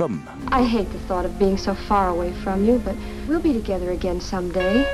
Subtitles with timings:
[0.00, 2.94] I hate the thought of being so far away from you, but
[3.26, 4.84] we'll be together again someday.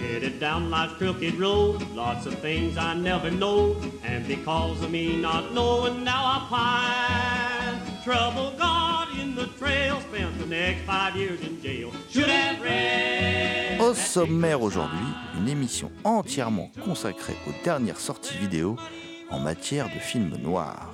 [0.00, 5.14] Headed down life's crooked road, lots of things I never know, and because of me
[5.14, 8.02] not knowing, now I pine.
[8.02, 8.85] Trouble got in the
[9.66, 11.90] trail, spent the next five years in jail.
[12.10, 13.80] Should have read.
[13.80, 15.06] Au sommaire aujourd'hui,
[15.38, 18.76] une émission entièrement consacrée aux dernières sorties vidéo
[19.30, 20.92] en matière de films noirs.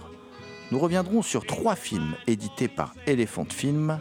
[0.70, 4.00] Nous reviendrons sur trois films édités par Elephant Film,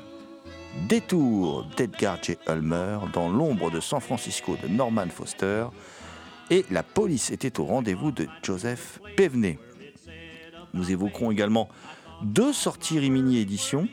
[0.87, 2.37] Détour d'Edgar J.
[2.47, 5.65] Ulmer dans l'ombre de San Francisco de Norman Foster
[6.49, 9.59] et La police était au rendez-vous de Joseph Pevenet.
[10.73, 11.69] Nous évoquerons également
[12.23, 13.87] deux sorties Rimini édition,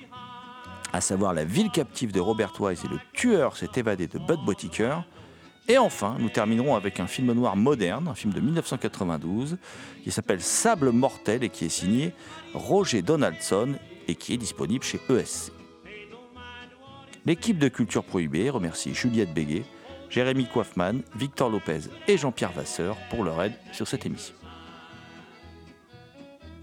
[0.93, 4.41] à savoir La ville captive de Robert Wise et Le tueur s'est évadé de Bud
[4.44, 5.03] Botiker.
[5.69, 9.59] Et enfin, nous terminerons avec un film noir moderne, un film de 1992,
[10.03, 12.15] qui s'appelle Sable mortel et qui est signé
[12.54, 13.75] Roger Donaldson
[14.06, 15.53] et qui est disponible chez ESC.
[17.27, 19.65] L'équipe de Culture Prohibée remercie Juliette Béguet,
[20.09, 24.38] Jérémy Coiffman, Victor Lopez et Jean-Pierre Vasseur pour leur aide sur cette émission.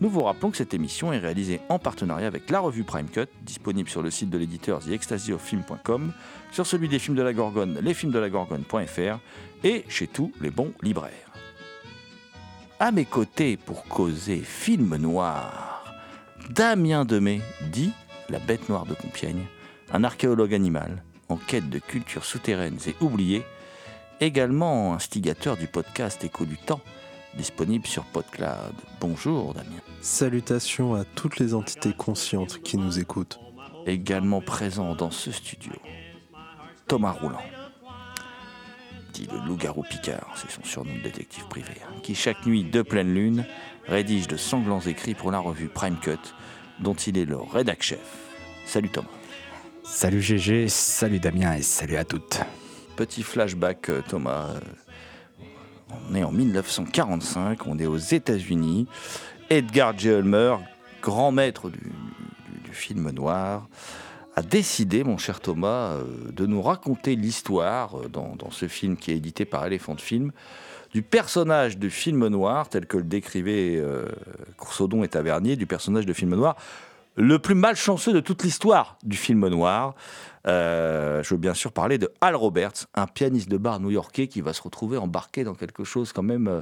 [0.01, 3.27] Nous vous rappelons que cette émission est réalisée en partenariat avec la revue Prime Cut,
[3.43, 6.11] disponible sur le site de l'éditeur TheExtasyOfFilm.com,
[6.51, 9.19] sur celui des films de la Gorgone, lesfilmsdelagorgone.fr
[9.63, 11.31] et chez tous les bons libraires.
[12.77, 15.95] À mes côtés pour causer film noir,
[16.49, 17.39] Damien Demet,
[17.71, 17.93] dit
[18.29, 19.45] la bête noire de Compiègne,
[19.93, 23.43] un archéologue animal en quête de cultures souterraines et oubliées,
[24.19, 26.81] également instigateur du podcast Écho du Temps,
[27.35, 28.73] disponible sur PodCloud.
[28.99, 29.81] Bonjour Damien.
[30.01, 33.39] Salutations à toutes les entités conscientes qui nous écoutent.
[33.85, 35.73] Également présent dans ce studio,
[36.87, 37.41] Thomas Roulant,
[39.13, 42.81] dit le loup-garou Picard, c'est son surnom de détective privé, hein, qui chaque nuit de
[42.81, 43.45] pleine lune
[43.85, 46.17] rédige de sanglants écrits pour la revue Prime Cut,
[46.79, 47.99] dont il est le rédac chef.
[48.65, 49.07] Salut Thomas.
[49.83, 52.41] Salut GG, salut Damien et salut à toutes.
[52.95, 54.53] Petit flashback, euh, Thomas.
[56.09, 58.87] On est en 1945, on est aux États-Unis.
[59.49, 60.09] Edgar J.
[60.09, 60.55] Ulmer,
[61.01, 63.67] grand maître du, du- du film noir,
[64.35, 69.11] a décidé, mon cher Thomas, euh, de nous raconter l'histoire euh, dans, ce film qui
[69.11, 70.31] est édité par Elephant Film
[70.93, 74.05] du personnage de film noir tel que le décrivait euh,
[75.03, 76.55] et Tavernier, du personnage de film noir
[77.15, 79.95] le plus malchanceux de toute l'histoire du film noir.
[80.47, 84.41] Euh, je veux bien sûr parler de Al Roberts, un pianiste de bar new-yorkais qui
[84.41, 86.61] va se retrouver embarqué dans quelque chose quand même euh,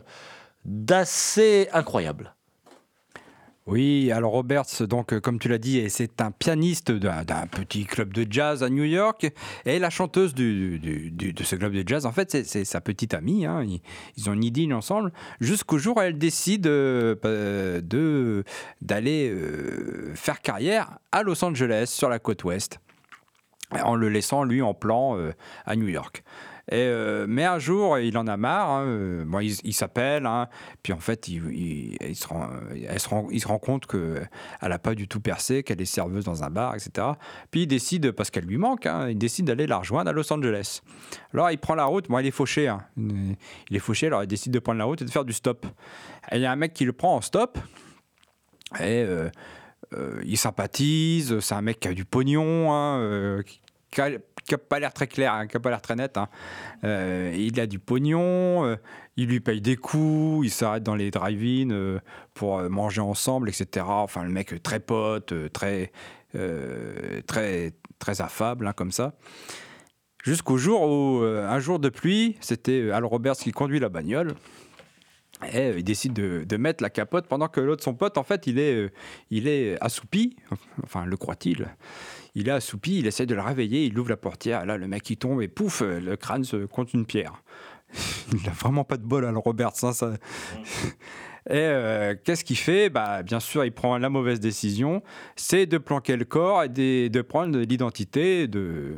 [0.65, 2.33] d'assez incroyable.
[3.65, 8.11] Oui, alors Roberts, donc euh, comme tu l'as dit, c'est un pianiste d'un petit club
[8.13, 9.31] de jazz à New York.
[9.65, 10.77] Et la chanteuse de
[11.41, 13.45] ce club de jazz, en fait, c'est- sa petite amie.
[13.45, 13.63] hein.
[14.17, 15.13] Ils, ont une idylle ensemble.
[15.39, 18.43] Jusqu'au jour où elle décide euh, euh,
[18.81, 19.33] d'aller
[20.15, 22.79] faire carrière à Los Angeles, sur la côte ouest,
[23.71, 25.17] en le laissant, lui, en plan
[25.65, 26.23] à New York.
[26.71, 28.69] Euh, mais un jour, il en a marre.
[28.69, 30.47] hein, euh, bon, il, s'appelle, hein,
[30.81, 32.27] puis en fait, il, se
[33.47, 34.29] rend, compte qu'elle
[34.61, 37.07] n'a pas du tout percé, qu'elle est serveuse dans un bar, etc.
[37.51, 40.31] Puis il décide, parce qu'elle lui manque, hein, il décide d'aller la rejoindre à Los
[40.31, 40.81] Angeles.
[41.33, 42.73] Alors il prend la route, bon, il est fauché.
[42.97, 45.65] Il est fauché, alors il décide de prendre la route et de faire du stop.
[46.31, 47.57] Il y a un mec qui le prend en stop.
[48.79, 49.29] Et euh,
[50.23, 53.61] il sympathise, c'est un mec qui a du pognon, qui,
[53.93, 56.17] qui n'a pas l'air très clair, hein, qui n'a pas l'air très net.
[56.17, 56.27] hein.
[56.83, 58.75] Euh, il a du pognon, euh,
[59.15, 61.99] il lui paye des coups, il s'arrête dans les drive-in euh,
[62.33, 63.85] pour manger ensemble, etc.
[63.87, 65.91] Enfin, le mec très pote, très,
[67.27, 69.13] très, très affable, hein, comme ça.
[70.23, 74.35] Jusqu'au jour où, un jour de pluie, c'était Al Roberts qui conduit la bagnole.
[75.51, 78.47] Et il décide de, de mettre la capote pendant que l'autre, son pote, en fait,
[78.47, 78.93] il est,
[79.29, 80.37] il est assoupi.
[80.83, 81.67] Enfin, le croit-il.
[82.35, 84.65] Il est assoupi, il essaie de le réveiller, il ouvre la portière.
[84.65, 87.43] Là, le mec, il tombe et pouf, euh, le crâne se contre une pierre.
[88.33, 89.83] il n'a vraiment pas de bol, Al Roberts.
[89.83, 90.13] hein, ça.
[91.49, 92.89] Et euh, qu'est-ce qu'il fait?
[92.89, 95.03] Bah, Bien sûr, il prend la mauvaise décision,
[95.35, 98.95] c'est de planquer le corps et de, de prendre l'identité de,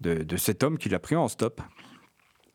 [0.00, 1.60] de, de cet homme qu'il a pris en stop.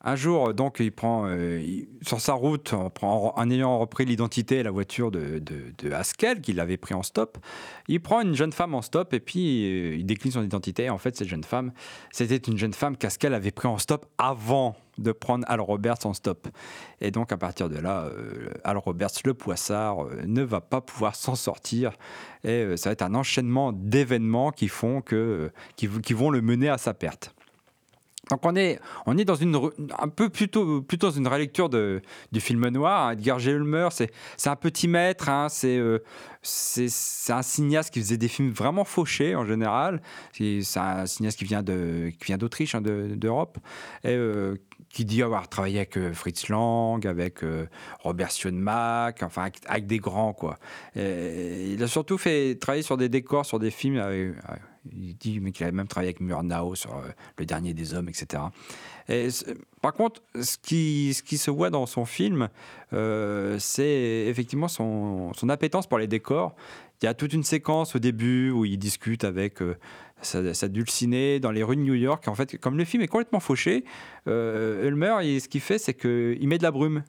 [0.07, 1.65] Un jour, donc, il prend euh,
[2.03, 5.41] sur sa route, en, ayant repris l'identité et la voiture de,
[5.91, 7.39] Haskell, qu'il avait pris en stop,
[7.87, 10.91] il prend une jeune femme en stop et puis euh, il décline son identité.
[10.91, 11.71] En fait, cette jeune femme,
[12.11, 16.13] c'était une jeune femme qu'Haskell avait pris en stop avant de prendre Al Roberts en
[16.13, 16.49] stop.
[17.01, 21.15] Et donc, à partir de là, euh, Al Roberts, le poissard, ne va pas pouvoir
[21.15, 21.93] s'en sortir.
[22.43, 24.69] Et ça va être un enchaînement d'événements qui,
[25.73, 27.34] qui vont le mener à sa perte.
[28.29, 29.55] Donc on est, on est dans une,
[29.99, 32.01] un peu plutôt, plutôt dans une relecture de,
[32.31, 33.07] du film noir.
[33.07, 33.11] hein.
[33.11, 33.51] Edgar G.
[33.51, 34.11] Ulmer, c'est,
[34.47, 35.99] un petit maître, hein, c'est, euh,
[36.41, 40.01] c'est, un cinéaste qui faisait des films vraiment fauchés en général.
[40.33, 43.59] C'est, un cinéaste qui vient, d'Autriche, hein, de- d'Europe,
[44.03, 44.55] et euh,
[44.89, 47.39] qui dit avoir travaillé avec euh, Fritz Lang, avec
[47.99, 50.57] Robert Schoenmack, enfin avec, des grands quoi.
[50.95, 54.01] Il a surtout fait travailler sur des décors, sur des films.
[54.91, 57.01] Il dit mais qu'il avait même travaillé avec Murnau sur euh,
[57.37, 58.43] Le Dernier des Hommes, etc.
[59.81, 62.49] Par contre, ce qui, se voit dans son film,
[62.93, 66.55] euh, c'est effectivement son, son appétence pour les décors.
[67.01, 69.75] Il y a toute une séquence au début où il discute avec euh,
[70.21, 72.27] sa, dulcinée dans les rues de New York.
[72.27, 73.83] En fait, comme le film est complètement fauché,
[74.25, 77.03] Ulmer, ce qu'il fait, c'est qu'il met de la brume.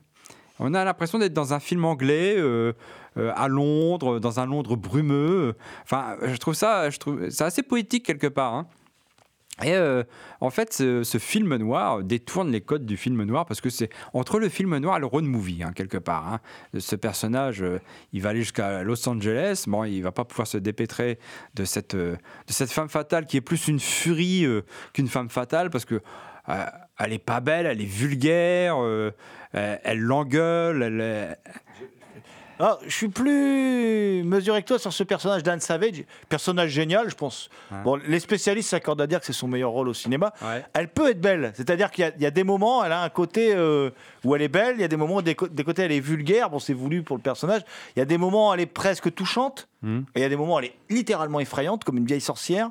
[0.59, 2.35] On a l'impression d'être dans un film anglais
[3.35, 5.55] à Londres, dans un Londres brumeux.
[5.83, 8.53] Enfin, je trouve ça, je trouve, c'est assez poétique quelque part.
[8.53, 8.67] hein.
[9.63, 10.03] Et euh,
[10.39, 14.37] en fait, ce, film noir détourne les codes du film noir parce que c'est entre
[14.39, 16.31] le film noir et le road movie, hein, quelque part.
[16.31, 16.39] hein.
[16.77, 17.79] Ce personnage, euh,
[18.13, 19.63] il va aller jusqu'à Los Angeles.
[19.65, 21.17] Bon, il va pas pouvoir se dépêtrer
[21.55, 22.11] de cette, euh,
[22.45, 24.61] de cette femme fatale qui est plus une furie euh,
[24.93, 26.01] qu'une femme fatale parce que
[26.49, 26.65] euh,
[26.99, 29.09] elle est pas belle, elle est vulgaire, euh,
[29.53, 31.37] elle l'engueule, elle est-
[32.59, 36.03] Ah, je suis plus mesuré que toi sur ce personnage d'Anne Savage.
[36.29, 37.49] Personnage génial, je pense.
[37.83, 40.33] Bon, les spécialistes s'accordent à dire que c'est son meilleur rôle au cinéma.
[40.41, 40.65] Ouais.
[40.73, 41.51] Elle peut être belle.
[41.55, 43.91] C'est-à-dire qu'il y a- il y, a des moments, elle a un côté euh,
[44.23, 44.75] où elle est belle.
[44.77, 46.49] Il y a des moments, des, des côtés, elle est vulgaire.
[46.49, 47.61] Bon, c'est voulu pour le personnage.
[47.95, 49.67] Il y a des moments, elle est presque touchante.
[49.83, 50.05] Mhm.
[50.15, 52.69] Et il y a des moments, elle est littéralement effrayante, comme une vieille sorcière.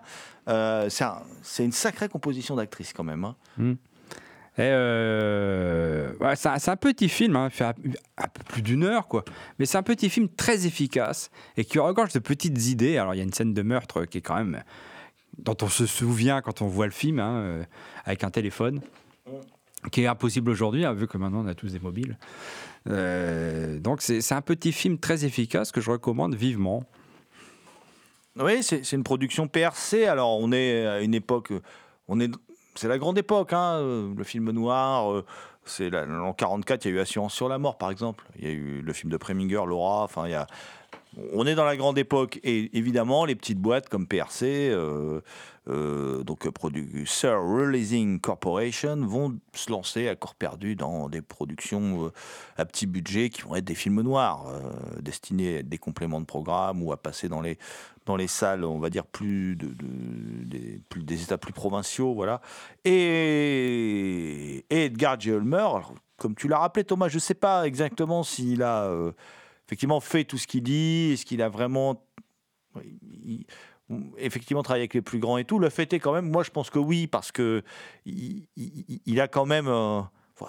[0.48, 3.24] Euh, c'est un- c'est une sacrée composition d'actrice, quand même.
[3.24, 3.74] hein.
[4.58, 9.24] Euh, c'est un, petit film, hein, fait un, peu plus d'une heure, quoi.
[9.58, 12.96] Mais c'est un petit film très efficace et qui regorge de petites idées.
[12.96, 14.62] Alors, il y a une scène de meurtre qui est quand même.
[15.38, 17.64] dont on se souvient quand on voit le film, hein, euh,
[18.04, 18.80] avec un téléphone,
[19.92, 22.16] qui est impossible aujourd'hui, hein, vu que maintenant on a tous des mobiles.
[22.88, 26.84] Euh, donc, c'est un petit film très efficace que je recommande vivement.
[28.38, 30.06] Oui, c'est c'est une production PRC.
[30.06, 31.52] Alors, on est à une époque.
[32.08, 32.30] On est,
[32.78, 35.12] c'est la grande époque, hein, euh, le film noir.
[35.12, 35.24] euh,
[35.64, 38.24] C'est en 44, il y a eu Assurance sur la mort, par exemple.
[38.38, 40.04] Il y a eu le film de Preminger, Laura.
[40.04, 40.26] Enfin.
[41.32, 45.20] On est dans la grande époque et évidemment les petites boîtes comme PRC, euh,
[45.68, 52.12] euh, donc Producer Releasing Corporation, vont se lancer à corps perdu dans des productions euh,
[52.56, 56.20] à petit budget qui vont être des films noirs, euh, destinés à être des compléments
[56.20, 57.56] de programme ou à passer dans les
[58.28, 62.40] salles, on va dire plus de, de- des, États plus provinciaux, voilà.
[62.84, 65.32] Et, Edgar J.
[65.32, 69.12] Alors, comme tu l'as rappelé, Thomas, je ne sais pas exactement s'il a euh,
[69.66, 72.02] effectivement fait tout ce qu'il dit, est-ce qu'il a vraiment
[74.18, 75.58] effectivement travaillé avec les plus grands et tout.
[75.58, 77.62] Le fait est quand même, moi je pense que oui, parce que
[78.04, 80.00] il, a quand même, euh,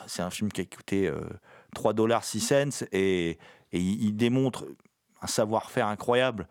[0.08, 1.22] c'est un film qui a coûté euh,
[1.76, 3.38] 3 dollars 6 cents et,
[3.72, 4.66] il, démontre
[5.22, 6.48] un savoir-faire incroyable.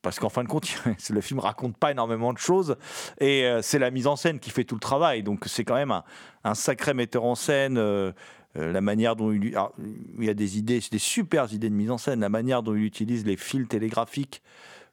[0.00, 0.66] Parce qu'en fin de compte,
[1.10, 2.76] le film raconte pas énormément de choses
[3.20, 5.22] et euh, c'est la mise en scène qui fait tout le travail.
[5.22, 6.04] Donc c'est quand même un,
[6.44, 7.78] un sacré metteur en scène.
[8.56, 9.54] Euh, euh, la manière dont il,
[10.18, 12.82] y a des idées, des super idées de mise en scène, la manière dont il
[12.84, 14.42] utilise les fils télégraphiques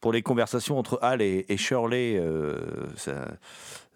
[0.02, 2.60] pour les conversations entre Al et, Shirley, euh,
[2.96, 3.28] ça,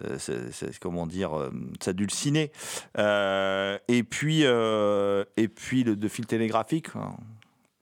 [0.06, 1.52] euh, c'est- c'est- comment dire, euh,
[1.82, 2.52] ça dulciné.
[2.98, 7.16] Euh, et puis, euh, et puis le de fil télégraphique, hein,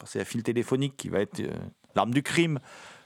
[0.04, 1.52] c'est la fil téléphonique qui va être euh,
[1.96, 2.60] l'arme du crime.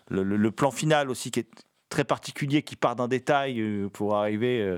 [0.09, 1.49] Le, le- plan final aussi qui est
[1.89, 4.77] très particulier qui part d'un détail euh, pour arriver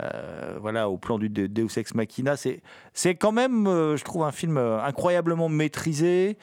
[0.00, 2.34] euh, voilà, au plan du De- Deus Ex Machina.
[2.36, 6.36] C'est, quand même, euh, je trouve, un film euh, incroyablement maîtrisé,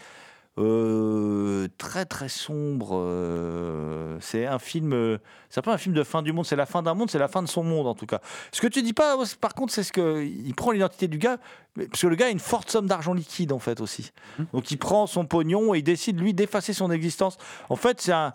[0.60, 4.18] euh, très très sombre.
[4.22, 5.18] c'est un film,
[5.50, 7.28] c'est pas un film de fin du monde, c'est la fin d'un monde, c'est la
[7.28, 8.20] fin de son monde en tout cas.
[8.52, 11.38] Ce que tu dis pas, par contre, c'est ce que il prend l'identité du gars,
[11.76, 14.12] parce que le gars a une forte somme d'argent liquide en fait aussi.
[14.54, 17.38] Donc il prend son pognon et il décide lui d'effacer son existence.
[17.70, 18.34] En fait, c'est un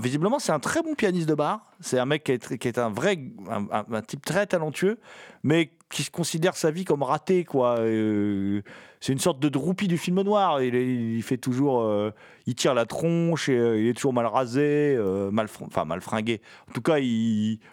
[0.00, 1.72] visiblement, c'est un très bon pianiste de bar.
[1.80, 3.18] C'est un mec qui est, qui est un vrai,
[3.48, 4.98] un, type très talentueux,
[5.42, 7.78] mais qui se considère sa vie comme ratée, quoi.
[7.80, 8.62] Euh,
[9.00, 10.62] c'est une sorte de droupie du film noir.
[10.62, 12.12] Il, fait toujours, euh,
[12.46, 14.96] il tire la tronche, et, euh, il est toujours mal rasé,
[15.32, 16.40] mal, enfin mal fringué.
[16.70, 16.96] En tout cas,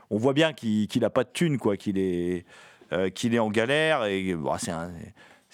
[0.10, 1.78] on voit bien qu'il qu'il a pas de thune, quoi.
[1.78, 2.46] Qu'il est,
[3.14, 4.92] qu'il est en galère et bon, c'est un.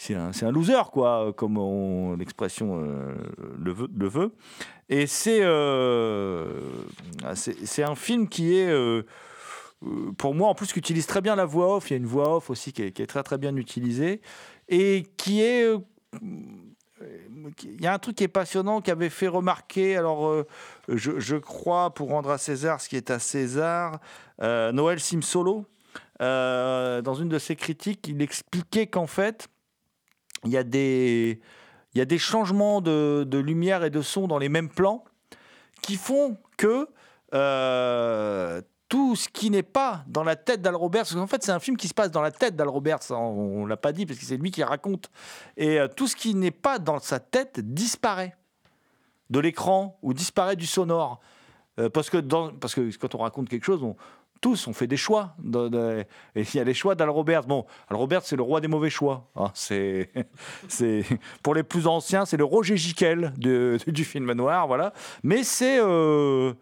[0.02, 2.82] C'est un, loser, quoi, comme on- l'expression
[3.58, 4.32] le veut.
[4.90, 6.62] Et c'est euh,
[7.36, 9.04] c'est c'est un film qui est, euh,
[9.86, 11.90] euh, pour moi, en plus, qui utilise très bien la voix off.
[11.90, 14.22] Il y a une voix off aussi qui est, très très bien utilisée
[14.68, 15.72] et qui est.
[16.22, 20.44] il y a un truc qui est passionnant qui avait fait remarquer, alors
[20.88, 24.00] je, crois, pour rendre à César ce qui est à César,
[24.42, 25.66] Noël Simsolo,
[26.20, 29.50] dans une de ses critiques, il expliquait qu'en fait,
[30.46, 31.40] il y a des,
[31.94, 35.04] il y a des changements de, lumière et de son dans les mêmes plans
[35.82, 36.88] qui font que
[37.34, 41.52] euh, tout ce qui n'est pas dans la tête d'Al Roberts, parce qu'en fait c'est
[41.52, 44.06] un film qui se passe dans la tête d'Al Roberts, on, ne l'a pas dit
[44.06, 45.10] parce que c'est lui qui raconte,
[45.58, 48.36] et euh, tout ce qui n'est pas dans sa tête disparaît
[49.30, 51.20] de l'écran ou disparaît du sonore.
[51.80, 53.96] Euh, parce, que parce que quand on raconte quelque chose, on,
[54.42, 55.36] tous on fait des choix.
[56.36, 57.44] Et il y a les choix d'Al Roberts.
[57.46, 59.28] Bon, Al Roberts, c'est le roi des mauvais choix.
[59.36, 59.52] hein.
[59.54, 60.10] c'est,
[60.68, 61.04] c'est,
[61.44, 64.68] pour les plus anciens, c'est le Roger Giquel de- du film noir.
[64.68, 64.94] Voilà.
[65.24, 66.54] Mais c'est, euh,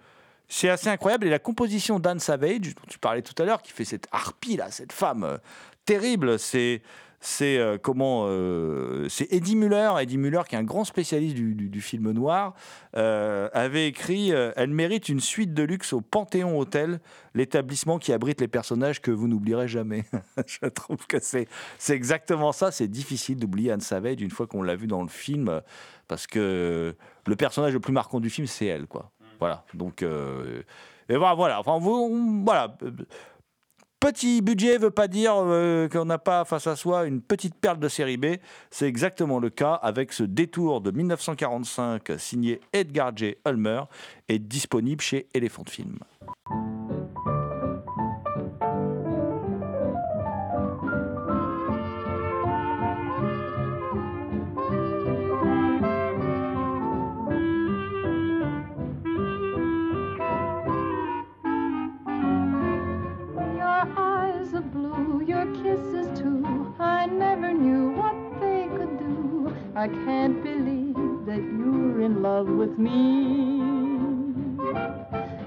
[0.48, 1.28] c'est assez incroyable.
[1.28, 4.58] Et la composition d'Anne Savage, dont tu parlais tout à l'heure, qui fait cette harpie,
[4.58, 5.38] là, cette femme euh,
[5.86, 6.82] terrible, c'est.
[7.20, 11.82] C'est euh, comment euh, C'est Eddie Muller, Eddie Muller qui est un grand spécialiste du,
[11.82, 12.54] film noir,
[12.96, 17.00] euh, avait écrit Elle mérite une suite de luxe au Panthéon Hotel,
[17.34, 20.06] l'établissement qui abrite les personnages que vous n'oublierez jamais.
[20.46, 21.48] Je trouve que c'est
[21.80, 22.72] c'est exactement ça.
[22.72, 25.62] C'est difficile d'oublier Anne Savage une fois qu'on l'a vu dans le film,
[26.08, 26.96] parce que
[27.26, 29.12] le personnage le plus marquant du film, c'est elle, quoi.
[29.40, 29.66] Voilà.
[29.74, 30.04] Donc,
[31.10, 31.60] et voilà, voilà.
[31.60, 32.78] Enfin, vous- voilà.
[34.00, 37.80] Petit budget veut pas dire euh, qu'on n'a pas face à soi une petite perle
[37.80, 38.36] de série B.
[38.70, 43.38] C'est exactement le cas avec ce détour de 1945 signé Edgar J.
[43.48, 43.82] Ulmer
[44.30, 45.98] et disponible chez Elephant Film.
[64.48, 66.74] Eyes are blue, your kisses too.
[66.80, 69.54] I never knew what they could do.
[69.76, 73.62] I can't believe that you're in love with me.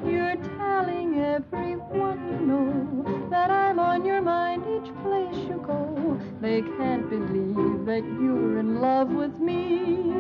[0.05, 6.21] You're telling everyone you know that I'm on your mind each place you go.
[6.41, 10.13] They can't believe that you're in love with me.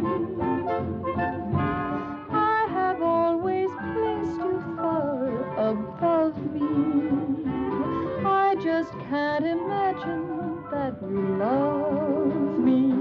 [2.30, 7.19] I have always placed you far above me.
[8.80, 12.94] I just can't imagine that you love me.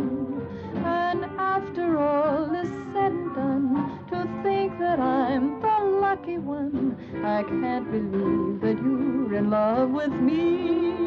[0.76, 7.44] And after all is said and done, to think that I'm the lucky one, I
[7.44, 10.98] can't believe that you're in love with me.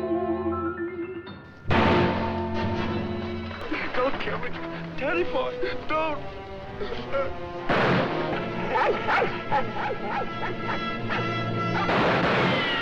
[3.94, 4.48] Don't kill me.
[4.96, 5.52] Daddy boy,
[5.86, 6.18] don't.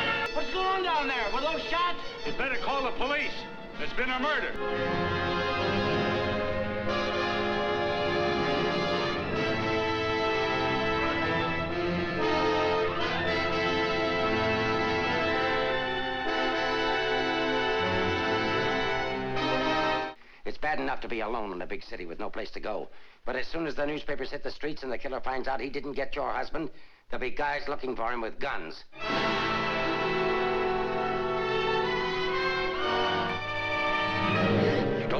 [0.60, 1.32] What's going on down there?
[1.32, 1.98] Were those shots?
[2.26, 3.32] You better call the police.
[3.78, 4.52] There's been a murder.
[20.44, 22.90] It's bad enough to be alone in a big city with no place to go.
[23.24, 25.70] But as soon as the newspapers hit the streets and the killer finds out he
[25.70, 26.70] didn't get your husband,
[27.08, 28.84] there'll be guys looking for him with guns.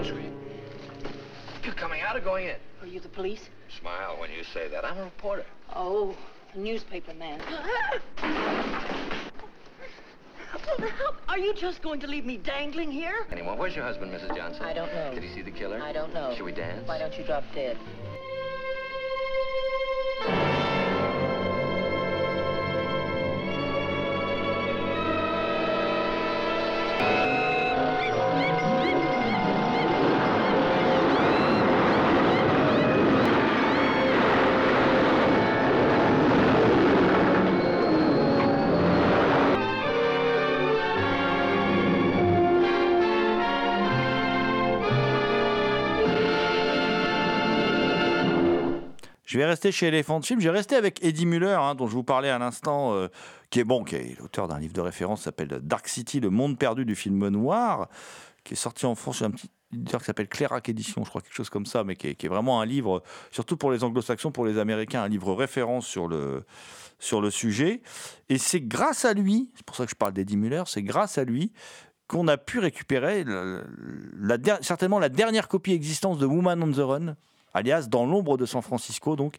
[0.01, 0.35] Don't scream.
[1.63, 2.57] You coming out or going in?
[2.81, 3.51] Are you the police?
[3.81, 4.83] Smile when you say that.
[4.83, 5.45] I'm a reporter.
[5.77, 6.17] Oh,
[6.55, 7.39] a newspaper man.
[11.29, 13.27] Are you just going to leave me dangling here?
[13.31, 13.59] Anyone?
[13.59, 14.35] Where's your husband, Mrs.
[14.35, 14.65] Johnson?
[14.65, 15.13] I don't know.
[15.13, 15.83] Did he see the killer?
[15.83, 16.33] I don't know.
[16.35, 16.89] Should we dance?
[16.89, 17.77] Why don't you drop dead?
[49.41, 50.41] Vais rester chez Elephant Film.
[50.41, 53.09] J'ai resté avec Eddie Muller, hein, dont je vous parlais à l'instant, euh,
[53.49, 56.59] qui est bon, qui est l'auteur d'un livre de référence s'appelle Dark City, le monde
[56.59, 57.89] perdu du film noir,
[58.45, 61.35] qui est sorti en France un petit éditeur qui s'appelle Clairac Édition, je crois, quelque
[61.35, 64.59] chose comme ça, mais qui est, vraiment un livre, surtout pour les anglo-saxons, pour les
[64.59, 66.45] américains, un livre référence sur le,
[66.99, 67.81] sur le sujet.
[68.29, 71.17] Et c'est grâce à lui, c'est pour ça que je parle d'Eddie Muller, c'est grâce
[71.17, 71.53] à lui
[72.09, 73.25] qu'on a pu récupérer
[74.61, 77.17] certainement la dernière copie existence de Woman on the Run,
[77.55, 79.37] alias Dans l'ombre de San Francisco, donc,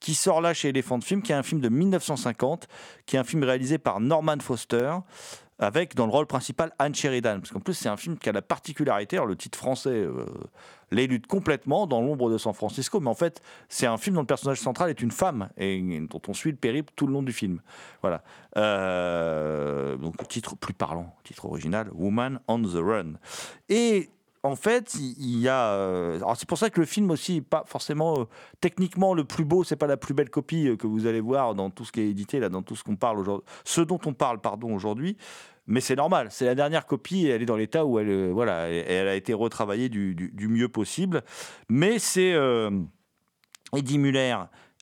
[0.00, 2.68] qui sort là chez Elephant Film, qui est un film de 1950,
[3.06, 4.92] qui est un film réalisé par Norman Foster,
[5.58, 7.38] avec dans le rôle principal Anne Sheridan.
[7.38, 10.26] Parce qu'en plus, c'est un film qui a la particularité, alors le titre français euh,
[10.90, 14.26] l'élude complètement, Dans l'ombre de San Francisco, mais en fait, c'est un film dont le
[14.26, 15.80] personnage central est une femme, et
[16.10, 17.60] dont on suit le périple tout le long du film.
[18.02, 18.22] Voilà.
[18.56, 23.14] Euh, donc, titre plus parlant, titre original, Woman on the Run.
[23.68, 24.10] Et
[24.44, 25.72] en fait, il y a.
[25.72, 28.24] euh, alors c'est pour ça que le film aussi, pas forcément euh,
[28.60, 31.54] techniquement le plus beau, c'est pas la plus belle copie euh, que vous allez voir
[31.54, 33.98] dans tout ce qui est édité là, dans tout ce qu'on parle aujourd'hui, ce dont
[34.04, 35.16] on parle pardon aujourd'hui.
[35.66, 39.08] Mais c'est normal, c'est la dernière copie, elle est dans l'état où elle, voilà, elle
[39.08, 41.22] a été retravaillée du, mieux possible.
[41.70, 42.34] Mais c'est
[43.74, 44.36] Eddie Muller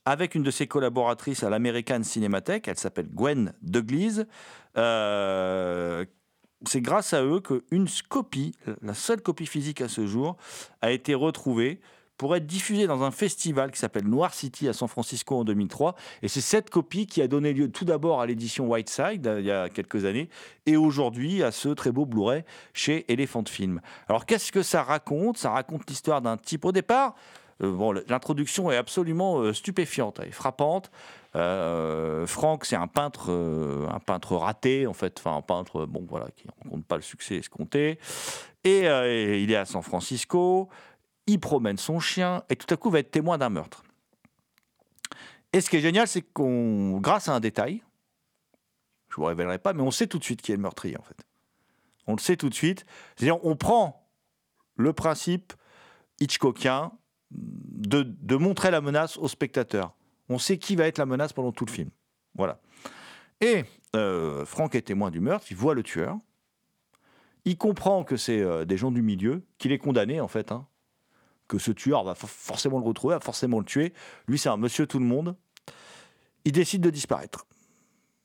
[0.04, 4.24] avec une de ses collaboratrices à l'American Cinémathèque, elle s'appelle Gwen Douglas.
[6.66, 10.36] C'est grâce à eux qu'une copie, la seule copie physique à ce jour,
[10.80, 11.80] a été retrouvée
[12.22, 15.96] pour être diffusée dans un festival qui s'appelle Noir City à San Francisco en 2003.
[16.22, 19.50] Et c'est cette copie qui a donné lieu tout d'abord à l'édition Whiteside il y
[19.50, 20.28] a quelques années
[20.66, 23.80] et aujourd'hui à ce très beau Blu-ray chez Elephant Film.
[24.08, 25.36] Alors qu'est-ce que ça raconte?
[25.36, 27.16] Ça raconte l'histoire d'un type au départ.
[27.60, 30.92] euh, bon, l'introduction est absolument euh, stupéfiante et frappante.
[31.34, 36.04] Euh, Franck, c'est un peintre, euh, un peintre raté en fait, enfin un peintre, bon
[36.08, 37.98] voilà, qui rencontre pas le succès escompté.
[38.64, 40.68] Et euh, il est à San Francisco,
[41.26, 43.82] il promène son chien et tout à coup va être témoin d'un meurtre.
[45.54, 47.82] Et ce qui est génial, c'est qu'on, grâce à un détail,
[49.08, 51.02] je vous révélerai pas, mais on sait tout de suite qui est le meurtrier en
[51.02, 51.26] fait.
[52.06, 52.84] On le sait tout de suite.
[53.16, 54.08] C'est-à-dire, on prend
[54.76, 55.52] le principe
[56.20, 56.92] Hitchcockien
[57.30, 59.94] de montrer la menace au spectateur.
[60.28, 61.90] On sait qui va être la menace pendant tout le film.
[62.34, 62.60] Voilà.
[63.40, 63.64] Et
[63.96, 66.16] euh, Franck est témoin du meurtre, il voit le tueur.
[67.44, 70.66] Il comprend que c'est euh, des gens du milieu, qu'il est condamné en fait, hein,
[71.48, 73.92] que ce tueur va for- forcément le retrouver, va forcément le tuer.
[74.28, 75.36] Lui, c'est un monsieur tout le monde.
[76.44, 77.46] Il décide de disparaître.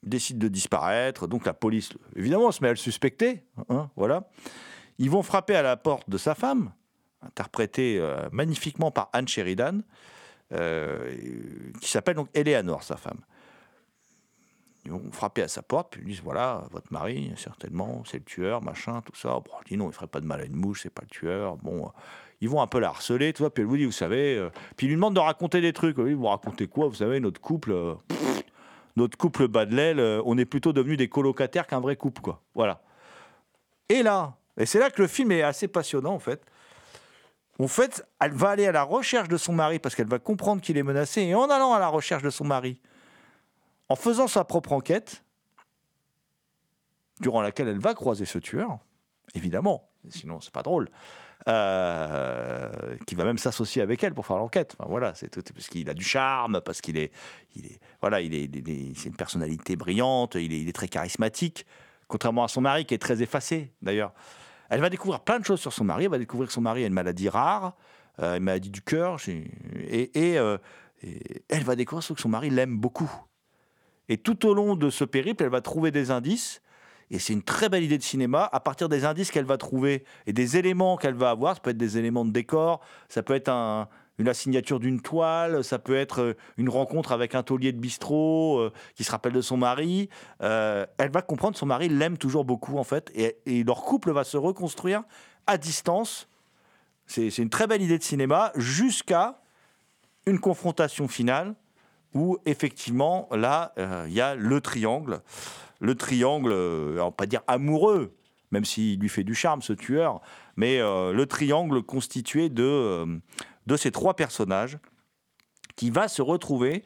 [0.04, 3.44] Il décide de disparaître, donc la police, évidemment, se met à le suspecter.
[3.70, 4.30] hein, voilà.
[5.00, 6.72] Ils vont frapper à la porte de sa femme,
[7.22, 9.82] interprétée euh, magnifiquement par Anne Sheridan,
[10.50, 13.20] qui s'appelle donc Eleanor, sa femme.
[14.86, 18.24] Ils vont frapper à sa porte, puis ils disent voilà, votre mari, certainement, c'est le
[18.24, 19.30] tueur, machin, tout ça.
[19.30, 21.10] Bon, elle dit non, il ferait pas de mal à une mouche, c'est pas le
[21.10, 21.58] tueur.
[21.58, 21.90] Bon, euh,
[22.42, 23.50] ils vont un peu la harceler, tout ça.
[23.50, 25.98] Puis elle vous dit, vous savez, euh, puis il lui demande de raconter des trucs.
[25.98, 27.96] Oui, vous racontez quoi Vous savez, notre couple, euh,
[28.96, 32.22] notre couple bas de l'aile, euh, on est plutôt devenus des colocataires qu'un vrai couple,
[32.22, 32.42] quoi.
[32.54, 32.82] Voilà.
[33.90, 36.42] Et là, et c'est là que le film est assez passionnant, en fait.
[37.60, 40.62] En fait, elle va aller à la recherche de son mari parce qu'elle va comprendre
[40.62, 41.22] qu'il est menacé.
[41.22, 42.80] Et en allant à la recherche de son mari,
[43.90, 45.24] en faisant sa propre enquête,
[47.20, 48.78] durant laquelle elle va croiser ce tueur,
[49.34, 50.90] évidemment, sinon c'est pas drôle,
[51.48, 52.70] euh,
[53.08, 54.76] qui va même s'associer avec elle pour faire l'enquête.
[54.88, 57.12] Voilà, c'est tout, parce qu'il a du charme, parce qu'il est,
[57.56, 61.66] il est, voilà, il est, c'est une personnalité brillante, il est très charismatique,
[62.08, 64.14] contrairement à son mari qui est très effacé d'ailleurs.
[64.70, 66.06] Elle va découvrir plein de choses sur son mari.
[66.06, 67.76] Elle va découvrir que son mari a une maladie rare,
[68.20, 70.58] euh, une maladie du cœur, et, euh,
[71.04, 73.12] et elle va découvrir que son mari l'aime beaucoup.
[74.10, 76.62] Et tout au long de ce périple, elle va trouver des indices.
[77.10, 78.50] Et c'est une très belle idée de cinéma.
[78.52, 81.70] À partir des indices qu'elle va trouver et des éléments qu'elle va avoir, ça peut
[81.70, 83.88] être des éléments de décor, ça peut être un-
[84.24, 88.60] la signature d'une toile, ça peut être euh, une rencontre avec un taulier de bistrot
[88.60, 90.10] euh, qui se rappelle de son mari.
[90.42, 93.12] Euh, elle va comprendre que son mari l'aime toujours beaucoup, en fait.
[93.14, 95.04] Et, leur couple va se reconstruire
[95.46, 96.28] à distance.
[97.06, 99.40] C'est une très belle idée de cinéma jusqu'à
[100.26, 101.56] une confrontation finale
[102.14, 103.74] où effectivement, là,
[104.08, 105.22] il y a le triangle.
[105.80, 108.14] Le triangle, on pas dire amoureux,
[108.52, 110.22] même s'il lui fait du charme, ce tueur,
[110.58, 113.22] mais le triangle constitué de,
[113.68, 114.80] de ces trois personnages
[115.78, 116.84] qui va se retrouver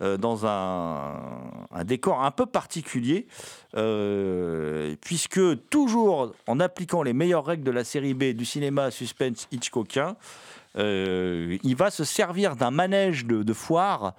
[0.00, 1.18] euh, dans un,
[1.84, 3.26] décor un peu particulier,
[3.74, 9.48] euh, puisque toujours en appliquant les meilleures règles de la série B du cinéma suspense
[9.50, 10.16] Hitchcockien,
[10.76, 14.14] euh, il va se servir d'un manège de, foire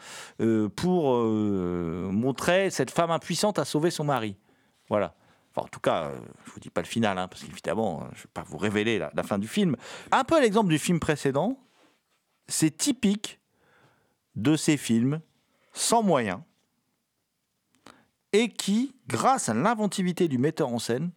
[0.76, 4.36] pour montrer cette femme impuissante à sauver son mari.
[4.90, 5.14] Voilà.
[5.52, 6.12] Enfin, en tout cas,
[6.46, 8.98] je vous dis pas le final, hein, parce qu'évidemment, je ne vais pas vous révéler
[8.98, 9.76] la, la fin du film.
[10.12, 11.58] Un peu à l'exemple du film précédent,
[12.48, 13.40] c'est typique
[14.36, 15.22] de ces films
[15.74, 16.40] sans moyens
[18.34, 21.12] et qui, grâce à l'inventivité du metteur en scène,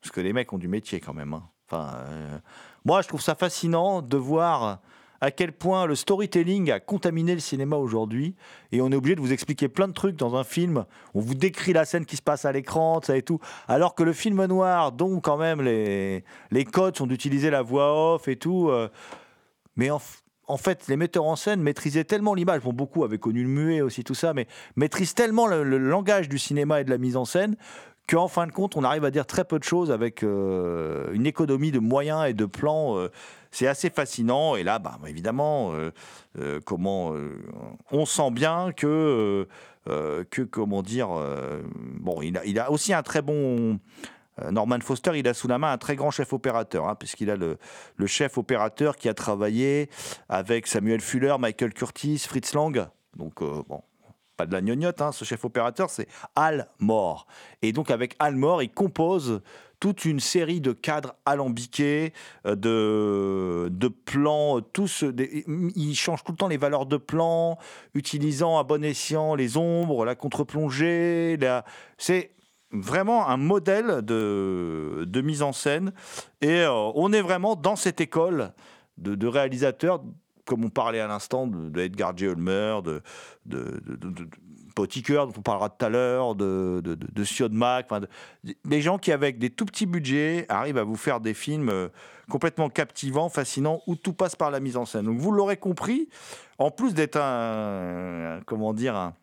[0.00, 1.32] parce que les mecs ont du métier quand même.
[1.32, 1.48] hein.
[1.66, 2.38] Enfin, euh,
[2.84, 4.80] moi, je trouve ça fascinant de voir
[5.22, 8.36] à quel point le storytelling a contaminé le cinéma aujourd'hui.
[8.72, 10.84] Et on est obligé de vous expliquer plein de trucs dans un film.
[11.14, 13.40] On vous décrit la scène qui se passe à l'écran, ça et tout.
[13.66, 18.14] Alors que le film noir, dont quand même les, les codes sont d'utiliser la voix
[18.14, 18.68] off et tout.
[18.68, 18.90] euh,
[19.76, 19.98] mais en,
[20.46, 22.62] en fait, les metteurs en scène maîtrisaient tellement l'image.
[22.62, 26.38] Bon, beaucoup avaient connu le muet aussi, tout ça, mais maîtrisent tellement le, langage du
[26.38, 27.56] cinéma et de la mise en scène
[28.06, 31.26] qu'en fin de compte, on arrive à dire très peu de choses avec euh, une
[31.26, 32.98] économie de moyens et de plans.
[32.98, 33.10] euh,
[33.50, 34.56] c'est assez fascinant.
[34.56, 37.14] Et là, bah, évidemment, euh, comment
[37.92, 39.46] on sent bien que,
[39.86, 41.08] que comment dire,
[42.00, 43.78] bon, il a aussi un très bon.
[44.42, 47.30] Euh, Norman Foster, il a sous la main un très grand chef opérateur, hein, puisqu'il
[47.30, 47.58] a le,
[48.06, 49.88] chef opérateur qui a travaillé
[50.28, 52.86] avec Samuel Fuller, Michael Curtis, Fritz Lang.
[53.16, 53.82] Donc, euh, bon,
[54.36, 57.26] pas de la gnognotte, hein, ce chef opérateur, c'est Al Moore.
[57.62, 59.40] Et donc, avec Al Moore, il compose
[59.80, 62.12] toute une série de cadres alambiqués,
[62.46, 65.44] euh, de, plans, tous, des-
[65.76, 67.58] il change tout le temps les valeurs de plans,
[67.94, 71.36] utilisant à bon escient les ombres, la contre-plongée.
[71.36, 71.64] la-
[71.98, 72.30] C'est
[72.74, 75.92] vraiment un modèle de, mise en scène.
[76.40, 78.52] Et euh, on est vraiment dans cette école
[78.98, 80.02] de, réalisateurs,
[80.44, 82.26] comme on parlait à l'instant de, de Edgar J.
[82.26, 83.02] Ulmer, de,
[83.46, 83.80] de,
[84.74, 88.08] Pottinger, dont on parlera tout à l'heure, de, de, de-
[88.64, 91.88] des gens qui, avec des tout petits budgets, arrivent à vous faire des films euh,
[92.28, 95.04] complètement captivants, fascinants, où tout passe par la mise en scène.
[95.04, 96.08] Donc vous l'aurez compris,
[96.58, 99.14] en plus d'être un, comment dire, un,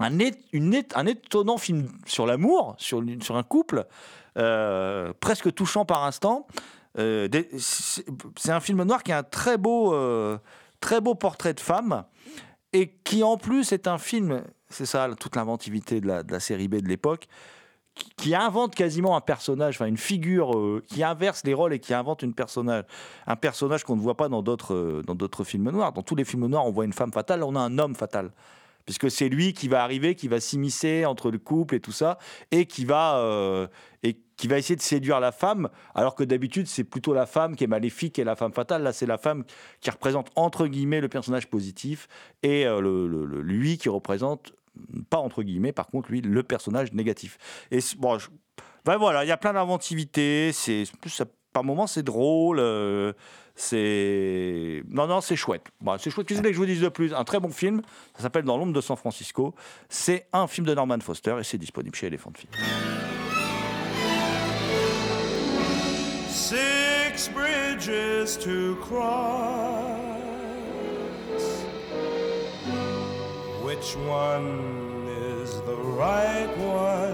[0.00, 0.18] un,
[0.52, 3.86] une un étonnant film sur l'amour, sur, sur un couple,
[4.38, 6.46] euh, presque touchant par instant.
[6.98, 10.38] Euh, c'est un film noir qui a un très beau, euh,
[10.80, 12.04] très beau portrait de femme
[12.72, 16.40] et qui en plus est un film, c'est ça toute l'inventivité de la, de la
[16.40, 17.26] série B de l'époque,
[18.16, 22.22] qui, invente quasiment un personnage, enfin une figure qui inverse les rôles et qui invente
[22.22, 22.84] une personnage,
[23.26, 25.92] un personnage qu'on ne voit pas dans d'autres dans d'autres films noirs.
[25.92, 28.30] Dans tous les films noirs, on voit une femme fatale, on a un homme fatal.
[28.86, 32.18] Puisque c'est lui qui va arriver, qui va s'immiscer entre le couple et tout ça,
[32.50, 33.66] et qui va, euh,
[34.02, 37.56] et qui va essayer de séduire la femme, alors que d'habitude c'est plutôt la femme
[37.56, 38.82] qui est maléfique et la femme fatale.
[38.82, 39.44] Là, c'est la femme
[39.80, 42.08] qui représente entre guillemets le personnage positif
[42.42, 44.52] et euh, lui qui représente
[45.10, 47.38] pas entre guillemets, par contre lui le personnage négatif.
[47.70, 48.18] Et bon,
[48.84, 50.52] ben voilà, il y a plein d'inventivité.
[50.52, 52.58] C'est plus par moments c'est drôle.
[52.60, 53.12] euh,
[53.54, 55.66] c'est non non c'est chouette.
[55.98, 56.26] C'est chouette.
[56.26, 57.12] Qu'est-ce que je vous dise de plus?
[57.14, 57.82] Un très bon film.
[58.16, 59.54] Ça s'appelle Dans l'ombre de San Francisco.
[59.88, 62.52] C'est un film de Norman Foster et c'est disponible chez Elephant Film.
[66.28, 69.98] Six bridges to cross.
[73.62, 77.09] Which one is the right one?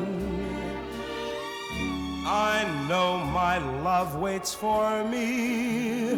[2.37, 6.11] I know my love waits for me.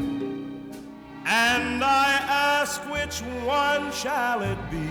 [1.25, 2.11] And I
[2.57, 4.89] ask which one shall it be?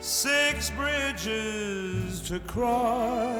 [0.00, 3.38] Six bridges to cross.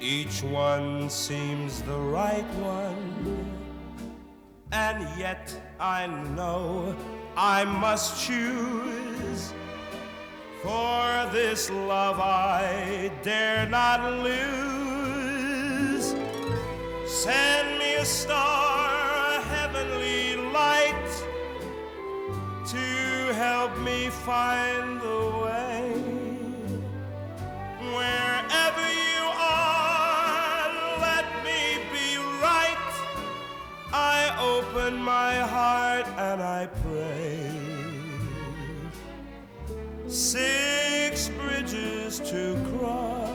[0.00, 3.52] Each one seems the right one.
[4.70, 5.44] And yet
[5.80, 6.94] I know
[7.36, 9.52] I must choose.
[10.62, 14.56] For this love I dare not lose.
[17.06, 18.90] Send me a star,
[19.36, 21.10] a heavenly light,
[22.66, 25.92] to help me find the way.
[27.94, 32.90] Wherever you are, let me be right.
[33.92, 36.66] I open my heart and I
[40.28, 43.28] Six bridges to cross.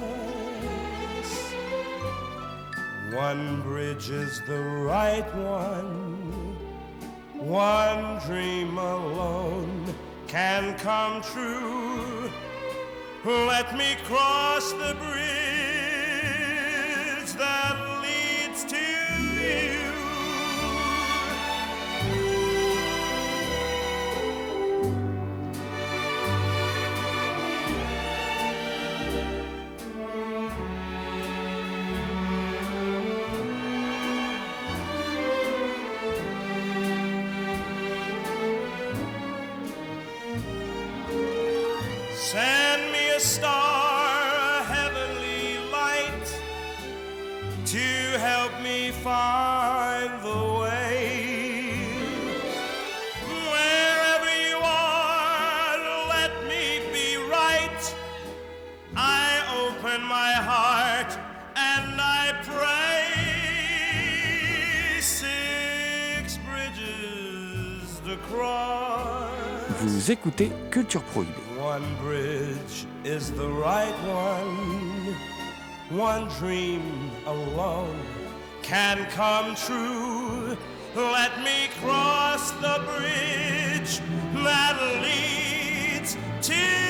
[3.15, 6.55] One bridge is the right one.
[7.33, 9.91] One dream alone
[10.27, 12.29] can come true.
[13.25, 15.22] Let me cross the bridge
[70.09, 71.31] Écoutez Culture Prohibée.
[71.57, 75.15] One bridge is the right one.
[75.97, 76.81] One dream
[77.25, 77.95] alone
[78.61, 80.57] can come true.
[80.95, 84.01] Let me cross the bridge
[84.43, 86.82] that leads to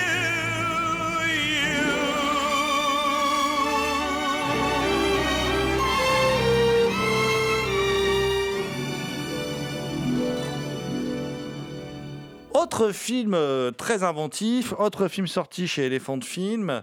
[12.74, 16.82] Autre film euh, très inventif, autre film sorti chez Elephant Film,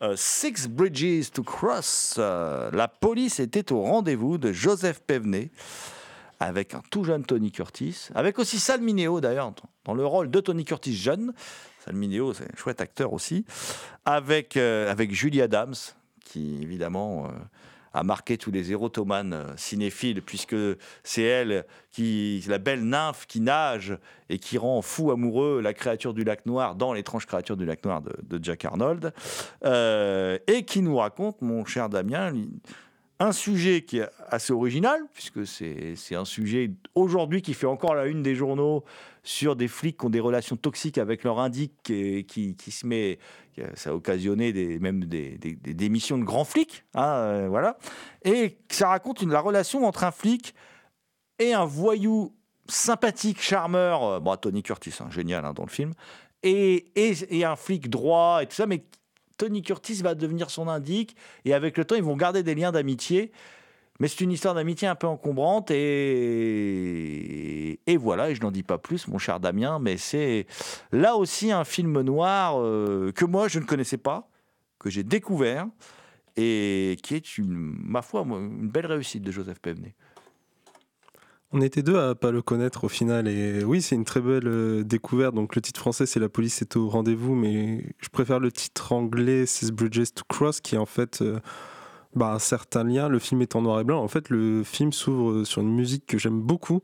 [0.00, 2.14] euh, Six Bridges to Cross.
[2.16, 5.50] Euh, la police était au rendez-vous de Joseph Pevney
[6.40, 9.52] avec un tout jeune Tony Curtis, avec aussi Sal Mineo d'ailleurs
[9.84, 11.34] dans le rôle de Tony Curtis jeune.
[11.84, 13.44] Sal Mineo, c'est un chouette acteur aussi,
[14.06, 15.74] avec, avec Julie Adams,
[16.24, 17.30] qui évidemment
[17.96, 20.56] a marqué tous les érotomanes euh, cinéphiles, puisque
[21.02, 23.96] c'est elle qui, la belle nymphe qui nage
[24.28, 27.82] et qui rend fou amoureux la créature du lac noir dans l'étrange créature du lac
[27.84, 29.14] noir de, Jack Arnold,
[29.64, 32.34] euh, et qui nous raconte, mon cher Damien,
[33.18, 38.06] un sujet qui est assez original, puisque c'est un sujet aujourd'hui qui fait encore la
[38.06, 38.84] une des journaux
[39.26, 42.24] sur des flics qui ont des relations toxiques avec leur indique qui,
[42.56, 43.18] qui se met,
[43.74, 47.76] ça a occasionné des, même des, des, démissions de grands flics, hein, euh, voilà,
[48.24, 50.54] et ça raconte la relation entre un flic
[51.38, 52.34] et un voyou
[52.68, 55.92] sympathique, charmeur, euh, bon, Tony Curtis, hein, génial hein, dans le film,
[56.44, 58.84] et, et, et un flic droit et tout ça, mais
[59.38, 62.72] Tony Curtis va devenir son indique et avec le temps, ils vont garder des liens
[62.72, 63.32] d'amitié.
[64.00, 68.62] Mais c'est une histoire d'amitié un peu encombrante et, et voilà, et je n'en dis
[68.62, 70.46] pas plus, mon cher Damien, mais c'est
[70.92, 74.28] là aussi un film noir euh, que moi je ne connaissais pas,
[74.78, 75.66] que j'ai découvert
[76.36, 79.94] et qui est une, ma foi, une belle réussite de Joseph Pevney.
[81.52, 84.48] On était deux à pas le connaître au final et oui c'est une très belle
[84.48, 88.40] euh, découverte donc le titre français c'est La police est au rendez-vous mais je préfère
[88.40, 91.38] le titre anglais Six Bridges to Cross qui est en fait euh,
[92.16, 94.92] bah, un certain lien le film est en noir et blanc en fait le film
[94.92, 96.82] s'ouvre sur une musique que j'aime beaucoup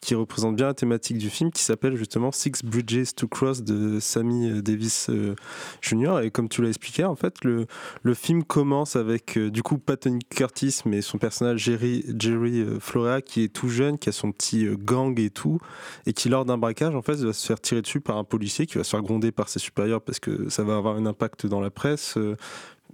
[0.00, 3.98] qui représente bien la thématique du film qui s'appelle justement Six Bridges to Cross de
[4.00, 5.34] Sammy Davis euh,
[5.80, 6.20] Jr.
[6.22, 7.66] Et comme tu l'as expliqué, en fait, le,
[8.02, 12.60] le film commence avec euh, du coup pas Tony Curtis, mais son personnage Jerry, Jerry
[12.60, 15.58] euh, Florea qui est tout jeune, qui a son petit euh, gang et tout,
[16.06, 18.66] et qui lors d'un braquage, en fait, va se faire tirer dessus par un policier
[18.66, 21.46] qui va se faire gronder par ses supérieurs parce que ça va avoir un impact
[21.46, 22.16] dans la presse.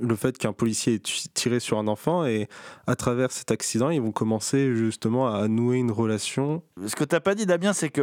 [0.01, 2.49] Le fait qu'un policier ait tiré sur un enfant et
[2.87, 7.21] à travers cet accident, ils vont commencer justement à nouer une relation Ce que t'as
[7.21, 8.01] pas dit, Damien, c'est que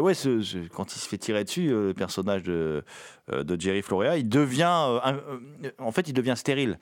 [0.70, 2.84] quand il se fait tirer dessus, euh, le personnage de,
[3.32, 6.80] euh, de Jerry Florea, il devient, euh, en fait, il devient stérile.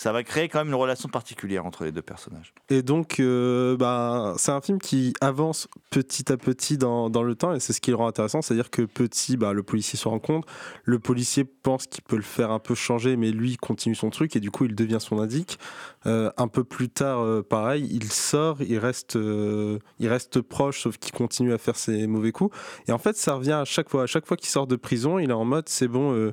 [0.00, 2.54] Ça va créer quand même une relation particulière entre les deux personnages.
[2.70, 7.52] Et donc, euh, bah, c'est un film qui avance petit à petit dans, le temps,
[7.52, 8.40] et c'est ce qui le rend intéressant.
[8.40, 10.46] C'est-à-dire que petit, bah, le policier se rend compte,
[10.84, 14.36] le policier pense qu'il peut le faire un peu changer, mais lui continue son truc,
[14.36, 15.58] et du coup, il devient son indique.
[16.06, 20.96] Euh, un peu plus tard, euh, pareil, il sort, il reste, il reste proche, sauf
[20.96, 22.56] qu'il continue à faire ses mauvais coups.
[22.88, 24.04] Et en fait, ça revient à chaque fois.
[24.04, 26.30] À chaque fois qu'il sort de prison, il est en mode, c'est bon.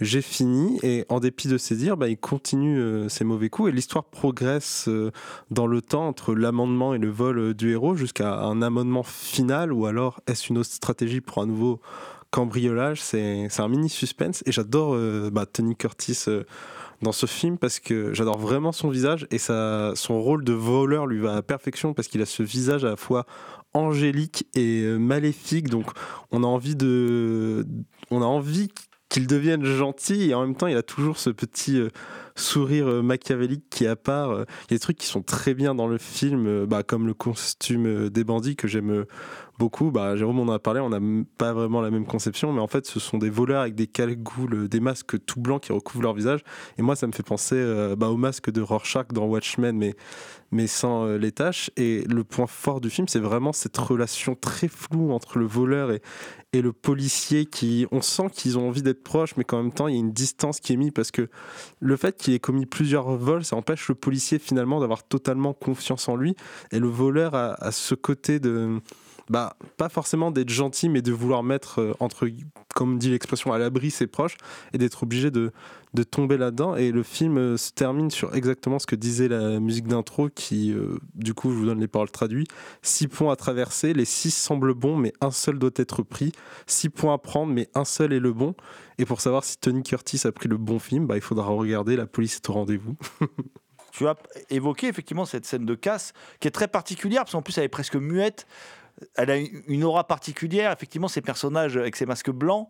[0.00, 0.78] J'ai fini.
[0.82, 3.70] Et en dépit de ses dires, bah, il continue euh, ses mauvais coups.
[3.70, 5.10] Et l'histoire progresse euh,
[5.50, 9.72] dans le temps entre l'amendement et le vol euh, du héros jusqu'à un amendement final
[9.72, 11.80] ou alors est-ce une autre stratégie pour un nouveau
[12.30, 13.00] cambriolage?
[13.00, 14.96] C'est un mini suspense et j'adore
[15.32, 16.26] bah, Tony Curtis
[17.00, 21.06] dans ce film parce que j'adore vraiment son visage et sa, son rôle de voleur
[21.06, 23.24] lui va à perfection parce qu'il a ce visage à la fois
[23.72, 25.70] angélique et maléfique.
[25.70, 25.86] Donc
[26.30, 27.66] on a envie de
[28.10, 28.68] on a envie
[29.08, 31.88] qu'il devienne gentil et en même temps il a toujours ce petit euh,
[32.38, 35.22] sourire euh, machiavélique qui est à part euh, il y a des trucs qui sont
[35.22, 39.04] très bien dans le film euh, bah, comme le costume des bandits que j'aime
[39.58, 41.00] beaucoup bah, Jérôme en a parlé on n'a
[41.36, 44.54] pas vraiment la même conception mais en fait ce sont des voleurs avec des cagoules
[44.54, 46.40] euh, des masques tout blancs qui recouvrent leur visage
[46.78, 47.58] et moi ça me fait penser
[47.96, 49.94] bah, au masque de Rorschach dans Watchmen mais
[50.50, 51.70] mais sans les tâches.
[51.76, 55.92] Et le point fort du film, c'est vraiment cette relation très floue entre le voleur
[55.92, 56.00] et,
[56.54, 59.86] et le policier qui, on sent qu'ils ont envie d'être proches, mais qu'en même temps,
[59.86, 61.28] il y a une distance qui est mise parce que
[61.80, 66.08] le fait qu'il ait commis plusieurs vols, ça empêche le policier finalement d'avoir totalement confiance
[66.08, 66.36] en lui.
[66.72, 68.80] Et le voleur a, a ce côté de
[69.30, 72.28] bah, pas forcément d'être gentil, mais de vouloir mettre, euh, entre,
[72.74, 74.36] comme dit l'expression, à l'abri ses proches
[74.72, 75.52] et d'être obligé de,
[75.94, 76.76] de tomber là-dedans.
[76.76, 80.72] Et le film euh, se termine sur exactement ce que disait la musique d'intro, qui,
[80.72, 82.50] euh, du coup, je vous donne les paroles traduites.
[82.82, 86.32] Six points à traverser, les six semblent bons, mais un seul doit être pris.
[86.66, 88.54] Six points à prendre, mais un seul est le bon.
[88.98, 91.96] Et pour savoir si Tony Curtis a pris le bon film, bah, il faudra regarder
[91.96, 92.96] La police est au rendez-vous.
[93.90, 94.14] Tu as
[94.50, 97.68] évoqué effectivement cette scène de casse qui est très particulière parce qu'en plus elle est
[97.68, 98.46] presque muette.
[99.16, 100.72] Elle a une aura particulière.
[100.72, 102.68] Effectivement, ces personnages avec ces masques blancs,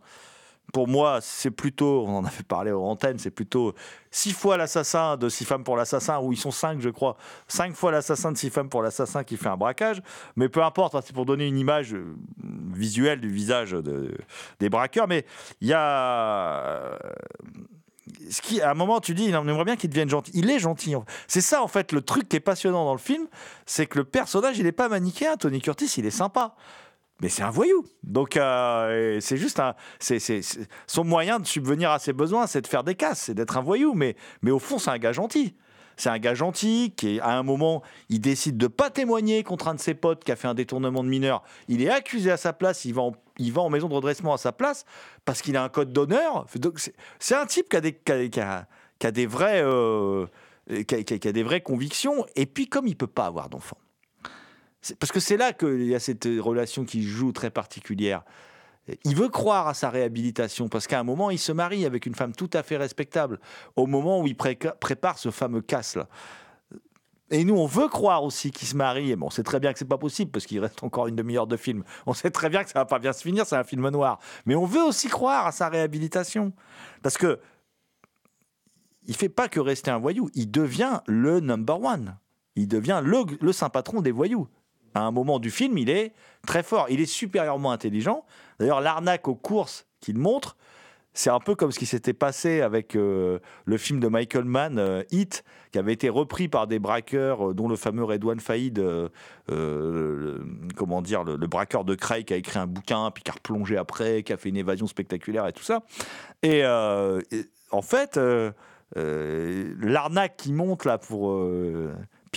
[0.73, 3.73] pour moi, c'est plutôt, on en avait parlé aux antennes, c'est plutôt
[4.11, 7.75] six fois l'assassin de six femmes pour l'assassin, ou ils sont cinq, je crois, cinq
[7.75, 10.03] fois l'assassin de six femmes pour l'assassin qui fait un braquage.
[10.37, 12.15] Mais peu importe, hein, c'est pour donner une image euh,
[12.75, 14.15] visuelle du visage de-
[14.61, 15.09] des braqueurs.
[15.09, 15.25] Mais
[15.63, 16.99] il y a
[18.31, 20.31] ce qui, à un moment, tu dis, on aimerait bien qu'il devienne gentil.
[20.35, 20.95] Il est gentil.
[21.27, 23.27] C'est ça, en fait, le truc qui est passionnant dans le film,
[23.67, 25.37] c'est que le personnage, il n'est pas manichéen.
[25.37, 26.55] Tony Curtis, il est sympa.
[27.21, 27.85] Mais c'est un voyou.
[28.05, 29.75] Donc, euh, c'est juste un.
[30.87, 33.63] son moyen de subvenir à ses besoins, c'est de faire des casses, c'est d'être un
[33.63, 33.95] voyou.
[33.95, 35.55] Mais, mais au fond, c'est un gars gentil.
[35.97, 39.75] C'est un gars gentil qui, à un moment, il décide de pas témoigner contre un
[39.75, 41.43] de ses potes qui a fait un détournement de mineur.
[41.67, 44.35] Il est accusé à sa place, il va en, il va en maison de redressement
[44.35, 44.85] à sa place
[45.25, 46.47] parce qu'il a un code d'honneur.
[47.19, 49.27] C'est- un type qui a des,
[51.43, 52.27] vraies convictions.
[52.37, 53.79] Et puis, comme il peut pas avoir d'enfant,
[54.99, 58.23] parce que c'est là qu'il y a cette relation qui joue très particulière.
[59.05, 62.15] Il veut croire à sa réhabilitation parce qu'à un moment, il se marie avec une
[62.15, 63.39] femme tout à fait respectable
[63.77, 66.09] au moment où il prépare ce fameux casse-là.
[67.31, 69.11] Et nous, on veut croire aussi qu'il se marie.
[69.11, 71.17] Et bon, on sait très bien que c'est pas possible parce qu'il reste encore une
[71.17, 71.85] demi-heure de film.
[72.07, 74.19] On sait très bien que ça va pas bien se finir, c'est un film noir.
[74.47, 76.53] Mais on veut aussi croire à sa réhabilitation.
[77.03, 77.39] Parce que
[79.05, 82.19] il fait pas que rester un voyou, il devient le number one.
[82.57, 84.49] Il devient le, le saint patron des voyous.
[84.95, 86.13] À un moment du film, il est
[86.47, 86.87] très fort.
[86.91, 88.25] Il est supérieurement intelligent.
[88.59, 90.57] D'ailleurs, l'arnaque aux courses qu'il montre,
[91.19, 94.79] c'est un peu comme ce qui s'était passé avec euh, le film de Michael Mann,
[94.79, 98.79] euh, Hit, qui avait été repris par des braqueurs, euh, dont le fameux Redouane Faïd,
[98.79, 99.09] euh,
[99.49, 100.41] le-
[100.77, 103.77] comment dire, le, braqueur de Cray, qui a écrit un bouquin, puis qui a replongé
[103.77, 105.83] après, qui a fait une évasion spectaculaire et tout ça.
[106.45, 108.21] Et, en fait,
[108.95, 111.33] l'arnaque qui monte là pour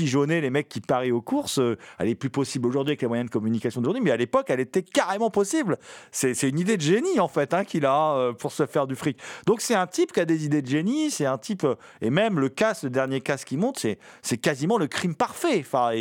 [0.06, 3.30] les mecs qui parient aux courses, euh, elle est plus possible aujourd'hui avec les moyens
[3.30, 5.78] de communication d'aujourd'hui, mais à l'époque, elle était carrément possible.
[6.12, 8.96] C'est une idée de génie en fait hein, qu'il a euh, pour se faire du
[8.96, 9.18] fric.
[9.46, 12.10] Donc c'est un type qui a des idées de génie, c'est un type euh, et
[12.10, 13.86] même le casse, le dernier casse qui monte,
[14.22, 15.60] c'est quasiment le crime parfait.
[15.60, 15.92] Enfin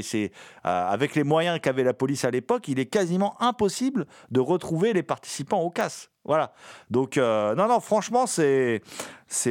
[0.62, 5.02] avec les moyens qu'avait la police à l'époque, il est quasiment impossible de retrouver les
[5.02, 6.10] participants au casse.
[6.30, 6.52] Voilà.
[6.90, 8.80] Donc euh, non non franchement c'est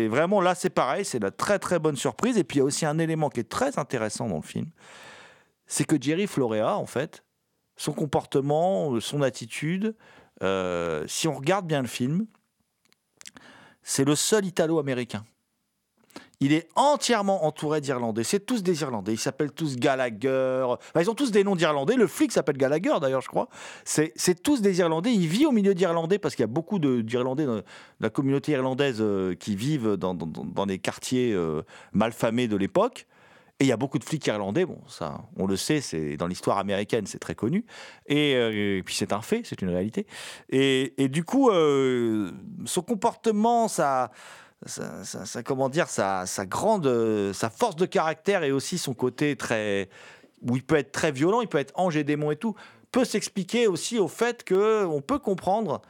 [0.08, 2.64] vraiment là c'est pareil, c'est la très très bonne surprise et puis il y a
[2.64, 4.68] aussi un élément qui est très intéressant dans le film,
[5.68, 7.26] c'est que Jerry Florea en fait
[7.76, 9.94] son comportement, son attitude,
[10.42, 12.28] euh, si on regarde bien le film,
[13.84, 15.26] c'est le seul Italo-américain.
[16.42, 18.24] Il est entièrement entouré d'Irlandais.
[18.24, 19.12] C'est tous des Irlandais.
[19.14, 20.64] Ils s'appellent tous Gallagher.
[20.66, 21.96] Enfin, ils ont tous des noms d'Irlandais.
[21.96, 23.50] Le flic s'appelle Gallagher, d'ailleurs, je crois.
[23.84, 25.12] C'est tous des Irlandais.
[25.14, 27.62] Il vit au milieu d'Irlandais parce qu'il y a beaucoup de- d'Irlandais dans
[28.00, 33.06] la communauté irlandaise euh, qui vivent dans, dans- dans- quartiers euh, malfamés de l'époque.
[33.62, 36.28] Et il y a beaucoup de flics irlandais, bon, ça, on le sait, c'est dans
[36.28, 37.66] l'histoire américaine, c'est très connu.
[38.08, 40.08] Et, euh, puis c'est un fait, c'est une réalité.
[40.50, 42.32] Et, du coup, euh,
[42.64, 44.12] son comportement, sa,
[44.66, 49.36] sa, comment dire, sa, sa grande, euh, sa force de caractère et aussi son côté
[49.36, 49.90] très,
[50.42, 52.56] où il peut être très violent, il peut être ange et démon et tout,
[52.92, 55.82] peut s'expliquer aussi au fait que on peut comprendre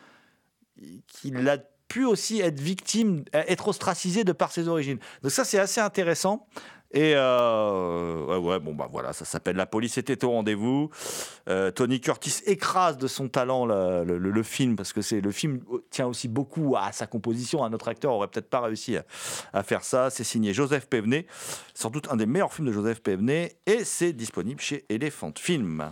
[1.07, 4.99] qu'il a pu aussi être victime, être ostracisé de par ses origines.
[5.23, 6.47] Donc ça, c'est assez intéressant.
[6.91, 10.89] Et euh, ouais, bon bah voilà, ça s'appelle La police était au rendez-vous.
[11.47, 15.59] Euh, Tony Curtis écrase de son talent le film parce que c'est le film
[15.91, 17.63] tient aussi beaucoup à sa composition.
[17.63, 19.03] Un autre acteur aurait peut-être pas réussi à,
[19.53, 20.09] à faire ça.
[20.09, 21.27] C'est signé Joseph Pévenet,
[21.73, 25.91] sans doute un des meilleurs films de Joseph Pévenet, et c'est disponible chez Elephant Film.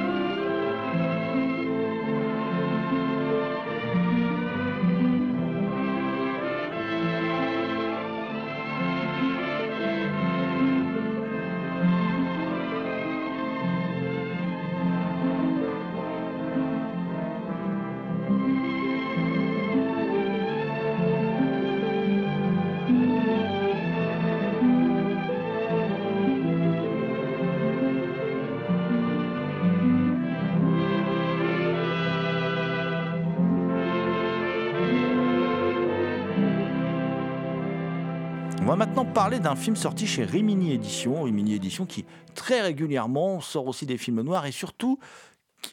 [39.13, 43.97] Parler d'un film sorti chez Rimini Édition, Rimini Édition qui très régulièrement sort aussi des
[43.97, 44.99] films noirs et surtout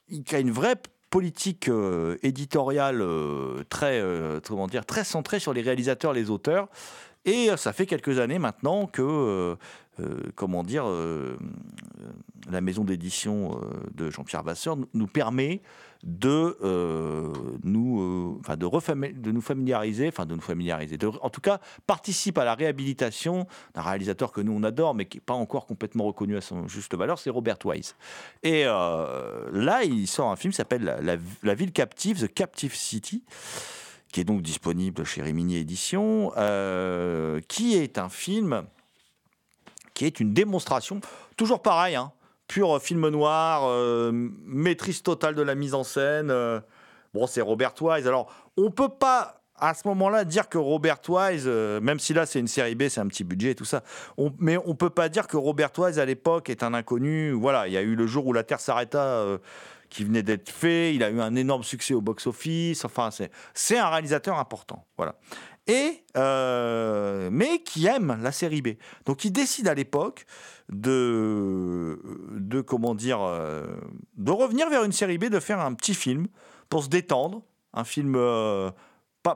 [0.09, 0.75] qui a une vraie
[1.09, 6.69] politique euh, éditoriale euh, très, euh, comment dire, très centrée sur les réalisateurs, les auteurs.
[7.25, 9.57] Et ça fait quelques années maintenant que,
[10.35, 11.37] comment dire, euh,
[12.01, 12.09] euh,
[12.51, 15.61] la maison d'édition euh, de Jean-Pierre Vasseur nous, permet
[16.03, 17.33] de euh,
[17.63, 22.45] nous, euh, enfin de, nous familiariser, enfin de nous familiariser, en tout cas participe à
[22.45, 26.37] la réhabilitation d'un réalisateur que nous on adore, mais qui n'est pas encore complètement reconnu
[26.37, 27.97] à son juste valeur, c'est Robert Wise.
[28.43, 30.99] Et euh, là, il sort un film qui s'appelle
[31.43, 33.25] la, ville captive, The Captive City
[34.11, 38.65] qui est donc disponible chez Rimini Édition, euh, qui est un film
[39.99, 41.01] qui est une démonstration,
[41.37, 42.13] toujours pareil, hein,
[42.47, 44.13] pur film noir, euh,
[44.45, 46.31] maîtrise totale de la mise en scène.
[46.31, 46.61] euh,
[47.13, 48.07] bon, c'est Robert Wise.
[48.07, 52.27] Alors, on peut pas à ce moment-là dire que Robert Wise, euh, même si là
[52.27, 53.83] c'est une série B, c'est un petit budget et tout ça,
[54.17, 57.33] on, mais on peut pas dire que Robert Wise à l'époque est un inconnu.
[57.33, 59.03] Voilà, il y a eu le jour où la Terre s'arrêta.
[59.03, 59.39] euh,
[59.89, 63.11] qui venait d'être fait, il a eu un énorme succès au box-office, enfin
[63.55, 65.17] c'est un réalisateur important, voilà.
[65.67, 68.69] Et euh, mais qui aime la série B.
[69.05, 70.25] Donc il décide à l'époque
[70.71, 73.67] de de comment dire euh,
[74.17, 76.27] de revenir vers une série B, de faire un petit film
[76.71, 77.43] pour se détendre,
[77.75, 78.71] un film euh,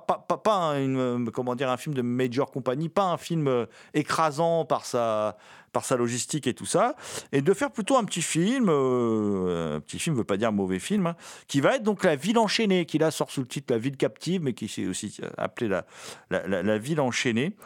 [0.01, 4.64] pas, pas, une, comment dire, un film de major compagnie, pas un film euh, écrasant
[4.64, 5.36] par sa,
[5.72, 6.95] par sa logistique et tout ça,
[7.32, 10.53] et de faire plutôt un petit film, euh, un petit film ne veut pas dire
[10.53, 11.16] mauvais film, hein,
[11.49, 13.97] qui va être donc La Ville enchaînée, qui là sort sous le titre La Ville
[13.97, 15.84] captive, mais qui s'est aussi appelé la,
[16.30, 17.57] la, Ville enchaînée,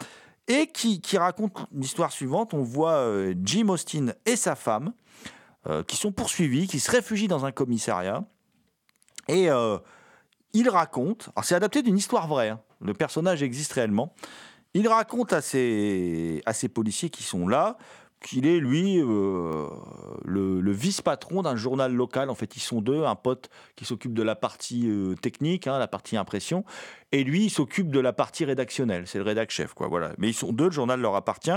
[0.47, 2.53] et qui, qui raconte l'histoire suivante.
[2.53, 4.93] On voit euh, Jim Austin et sa femme,
[5.67, 8.23] euh, qui sont poursuivis, qui se réfugient dans un commissariat,
[9.27, 9.49] et...
[10.53, 14.13] il raconte, alors c'est adapté d'une histoire vraie, hein, le personnage existe réellement,
[14.73, 17.77] il raconte à ses, à policiers qui sont là
[18.21, 19.67] qu'il est, lui, euh,
[20.25, 22.29] le, vice-patron d'un journal local.
[22.29, 25.77] En fait, ils sont deux, un pote qui s'occupe de la partie euh, technique, hein,
[25.77, 26.65] la partie impression,
[27.11, 29.03] et lui, il s'occupe de la partie rédactionnelle.
[29.05, 29.87] C'est le rédac-chef, quoi.
[29.87, 30.11] Voilà.
[30.17, 31.51] Mais ils sont deux, le journal leur appartient.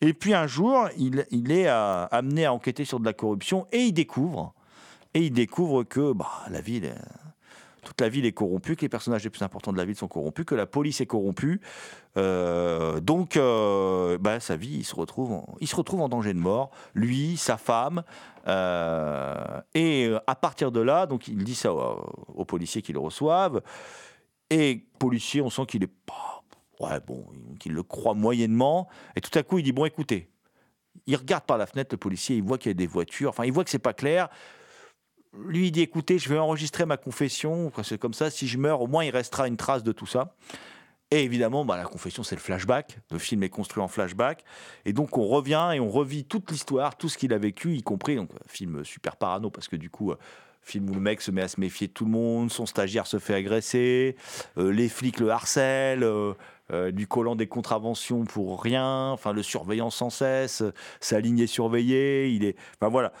[0.00, 3.66] Et puis un jour, il, il est euh, amené à enquêter sur de la corruption,
[3.72, 4.54] et il découvre,
[5.14, 6.86] et il découvre que bah, la ville...
[6.86, 7.21] euh,
[7.84, 10.08] toute la ville est corrompue, que les personnages les plus importants de la ville sont
[10.08, 11.60] corrompus, que la police est corrompue.
[12.16, 16.32] Euh, donc, euh, bah, sa vie, il se, retrouve en, il se retrouve en danger
[16.32, 16.70] de mort.
[16.94, 18.04] Lui, sa femme.
[18.46, 23.00] euh, et à partir de là, donc il dit ça aux, aux policiers qui le
[23.00, 23.62] reçoivent.
[24.50, 26.44] Et policier, on sent qu'il est pas.
[26.80, 27.24] Ouais, bon,
[27.58, 28.88] qu'il le croit moyennement.
[29.16, 30.28] Et tout à coup, il dit Bon, écoutez,
[31.06, 33.30] il regarde par la fenêtre, le policier, il voit qu'il y a des voitures.
[33.30, 34.28] Enfin, il voit que c'est pas clair
[35.38, 38.86] lui dit écoutez, je vais enregistrer ma confession, c'est comme ça, si je meurs, au
[38.86, 40.34] moins il restera une trace de tout ça.
[41.10, 42.98] Et évidemment, bah, la confession, c'est le flashback.
[43.10, 44.44] Le film est construit en flashback.
[44.86, 47.82] Et donc, on revient et on revit toute l'histoire, tout ce qu'il a vécu, y
[47.82, 50.16] compris, donc, film super parano, parce que du coup, euh,
[50.62, 53.06] film où le mec se met à se méfier de tout le monde, son stagiaire
[53.06, 54.16] se fait agresser,
[54.56, 56.34] euh, les flics le harcèlent, euh,
[56.72, 60.62] euh, lui collant des contraventions pour rien, enfin, le surveillant sans cesse,
[61.00, 62.56] sa ligne est surveillée, il est.
[62.80, 63.12] Enfin, voilà.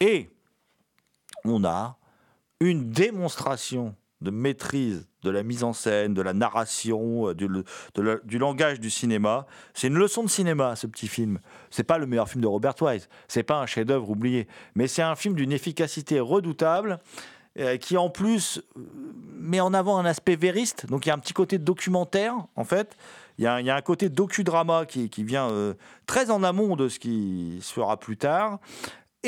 [0.00, 0.30] Et
[1.48, 1.96] on a
[2.60, 8.80] une démonstration de maîtrise de la mise en scène, de la narration, euh, du, langage
[8.80, 9.46] du cinéma.
[9.74, 11.40] C'est une leçon de cinéma, ce petit film.
[11.70, 15.02] C'est pas le meilleur film de Robert Wise, c'est pas un chef-d'œuvre oublié, mais c'est
[15.02, 17.00] un film d'une efficacité redoutable
[17.58, 18.80] euh, qui en plus euh,
[19.38, 20.86] met en avant un aspect vériste.
[20.86, 22.96] Donc il y a un petit côté documentaire en fait.
[23.38, 25.50] Il y a, un- côté docudrama qui, qui vient
[26.06, 28.60] très en amont de ce qui se fera plus tard.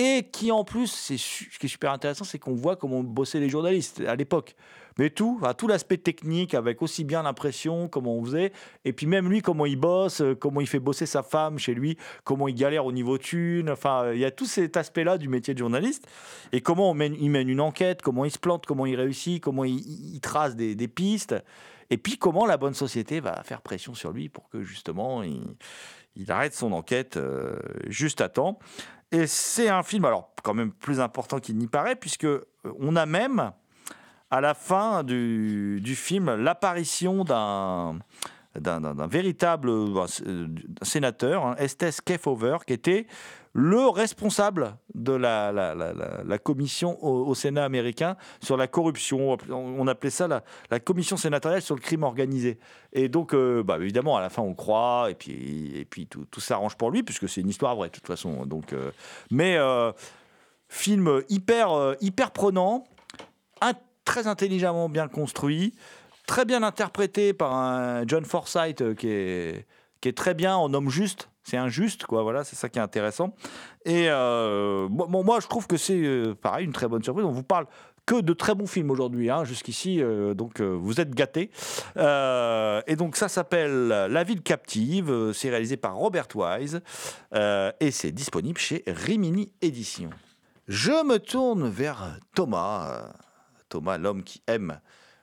[0.00, 3.48] Et qui en plus, ce qui est super intéressant, c'est qu'on voit comment bossaient les
[3.48, 4.54] journalistes à l'époque.
[4.96, 8.52] Mais tout, tout l'aspect technique, avec aussi bien l'impression, comment on faisait,
[8.84, 11.74] et puis même lui, comment il bosse, euh, comment il fait bosser sa femme chez
[11.74, 13.70] lui, comment il galère au niveau thune.
[13.70, 16.06] Enfin, euh, il y a tout cet aspect-là du métier de journaliste.
[16.52, 20.20] Et comment il mène une enquête, comment il se plante, comment il réussit, comment il,
[20.20, 21.34] trace des, pistes.
[21.90, 25.42] Et puis comment la bonne société va faire pression sur lui pour que justement il,
[26.18, 28.58] il arrête son enquête euh, juste à temps.
[29.10, 32.44] Et c'est un film, alors quand même plus important qu'il n'y paraît, puisque euh,
[32.78, 33.52] on a même
[34.30, 37.98] à la fin du, film l'apparition d'un
[39.06, 39.70] véritable
[40.82, 43.06] sénateur, Estes Kefauver, qui était
[43.52, 49.36] le responsable de la, commission au, Sénat américain sur la corruption.
[49.50, 50.28] On appelait ça
[50.70, 52.58] la, commission sénatoriale sur le crime organisé.
[52.92, 56.40] Et donc, euh, bah, évidemment, à la fin, on croit, et puis, et puis tout,
[56.40, 58.46] s'arrange pour lui, puisque c'est une histoire vraie, de toute façon.
[58.46, 58.90] Donc, euh,
[59.30, 59.92] mais euh,
[60.68, 62.84] film hyper, hyper prenant,
[64.04, 65.74] très intelligemment bien construit,
[66.26, 69.66] très bien interprété par un John Forsythe qui est,
[70.00, 71.27] qui est très bien en homme juste.
[71.48, 72.22] C'est un juste, quoi.
[72.22, 73.34] Voilà, c'est ça qui est intéressant.
[73.86, 77.24] Et euh, bon, bon, moi, je trouve que c'est euh, pareil, une très bonne surprise.
[77.24, 77.66] On vous parle
[78.04, 80.02] que de très bons films aujourd'hui, hein, jusqu'ici.
[80.02, 81.50] euh, donc, euh, vous êtes gâtés.
[81.96, 85.10] Euh, et donc, ça s'appelle La ville captive.
[85.10, 86.82] Euh, C'est réalisé par Robert Wise.
[87.34, 90.10] Euh, et c'est disponible chez Rimini Éditions.
[90.66, 92.92] Je me tourne vers Thomas.
[92.92, 93.08] euh,
[93.70, 94.80] Thomas, l'homme qui aime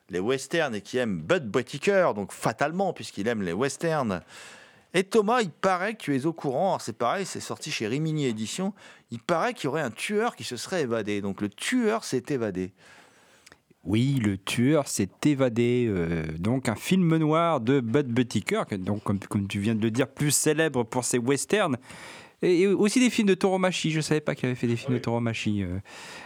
[0.08, 4.22] les westerns et qui aime Bud Whittaker, donc fatalement, puisqu'il aime les westerns.
[4.96, 7.86] Et Thomas, il paraît que tu es au courant, alors c'est pareil, c'est sorti chez
[7.86, 8.72] Rimini Éditions,
[9.10, 11.20] il paraît qu'il y aurait un tueur qui se serait évadé.
[11.20, 12.72] Donc le tueur s'est évadé.
[13.84, 15.84] Oui, le tueur s'est évadé.
[15.86, 19.90] euh, donc un film noir de Bud Buttiker, donc comme, comme tu viens de le
[19.90, 21.76] dire, plus célèbre pour ses westerns.
[22.40, 23.90] Et, et aussi des films de Toromachi.
[23.90, 25.62] Je ne savais pas qu'il avait fait des films de Toromachi.
[25.62, 25.78] euh.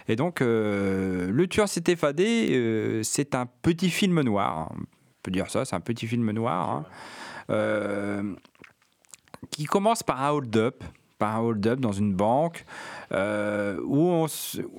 [0.06, 2.50] Et donc, euh, Le tueur s'est évadé.
[2.52, 4.70] euh, c'est un petit film noir.
[4.72, 4.84] On
[5.24, 6.70] peut dire ça, c'est un petit film noir.
[6.70, 6.84] hein.
[7.50, 8.22] Euh,
[9.50, 10.82] qui commence par un hold-up,
[11.20, 12.64] par un hold-up dans une banque,
[13.12, 14.26] euh, où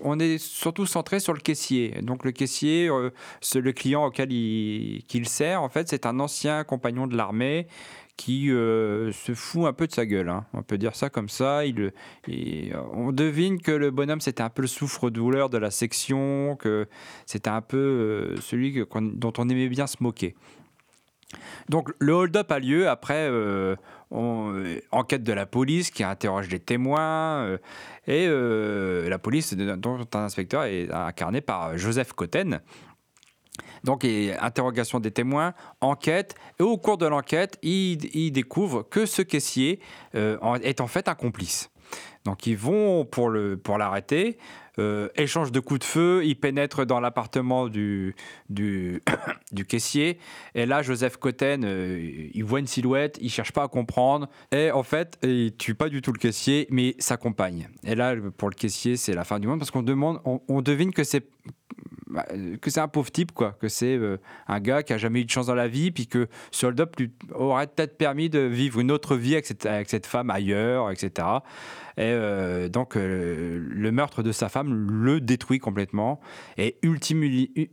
[0.03, 2.01] on, est surtout centré sur le caissier.
[2.01, 3.11] Donc le caissier, euh,
[3.55, 7.67] le client auquel il, sert, en fait, c'est un ancien compagnon de l'armée
[8.17, 10.29] qui euh, se fout un peu de sa gueule.
[10.29, 10.45] hein.
[10.53, 11.61] On peut dire ça comme ça.
[12.93, 16.87] On devine que le bonhomme, c'était un peu le souffre-douleur de la section, que
[17.25, 20.35] c'était un peu celui dont on aimait bien se moquer.
[21.69, 23.29] Donc le hold-up a lieu après
[24.11, 27.57] on- euh, enquête de la police qui interroge des témoins euh,
[28.07, 32.59] et euh, la police dont un inspecteur est incarné par Joseph Cotten.
[33.83, 39.21] Donc interrogation des témoins, enquête et au cours de l'enquête, il, il découvre que ce
[39.23, 39.79] caissier
[40.13, 41.69] est en fait un complice.
[42.23, 44.37] Donc ils vont pour le pour l'arrêter,
[44.81, 48.15] euh, échange de coups de feu, ils pénètrent dans l'appartement du
[48.49, 49.01] du,
[49.67, 50.17] caissier
[50.55, 54.71] et là Joseph Cotten, euh, il voit une silhouette, il cherche pas à comprendre et
[54.71, 57.69] en fait il tue pas du tout le caissier mais sa compagne.
[57.83, 60.91] Et là pour le caissier c'est la fin du monde parce qu'on demande, on devine
[60.91, 61.25] que c'est
[62.11, 62.25] bah,
[62.61, 63.53] que c'est un pauvre type, quoi.
[63.53, 66.07] Que c'est euh, un gars qui a jamais eu de chance dans la vie, puis
[66.07, 69.89] que ce hold-up lui aurait peut-être permis de vivre une autre vie avec cette, avec
[69.89, 71.27] cette femme ailleurs, etc.
[71.97, 76.19] Et euh, donc, euh, le meurtre de sa femme le détruit complètement.
[76.57, 77.23] Et ultime,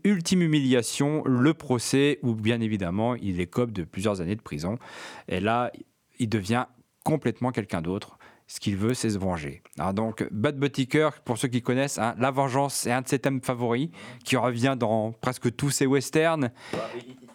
[0.04, 4.78] ultime humiliation, le procès, où bien évidemment, il écope de plusieurs années de prison.
[5.26, 5.72] Et là,
[6.20, 6.66] il devient
[7.04, 8.17] complètement quelqu'un d'autre.
[8.50, 9.62] Ce qu'il veut, c'est se venger.
[9.78, 13.18] Alors donc, Bud Buttiker, pour ceux qui connaissent, hein, la vengeance, c'est un de ses
[13.18, 13.90] thèmes favoris,
[14.24, 16.50] qui revient dans presque tous ses westerns.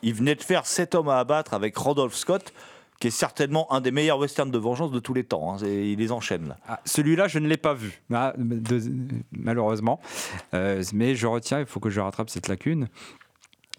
[0.01, 2.51] Il venait de faire Sept hommes à abattre avec Rodolphe Scott,
[2.99, 5.53] qui est certainement un des meilleurs westerns de vengeance de tous les temps.
[5.53, 5.57] hein.
[5.61, 6.57] Il les enchaîne là.
[6.68, 8.82] Ah, Celui-là, je ne l'ai pas vu, ah, de-
[9.34, 9.99] malheureusement.
[10.55, 12.88] Euh, mais je retiens, il faut que je rattrape cette lacune.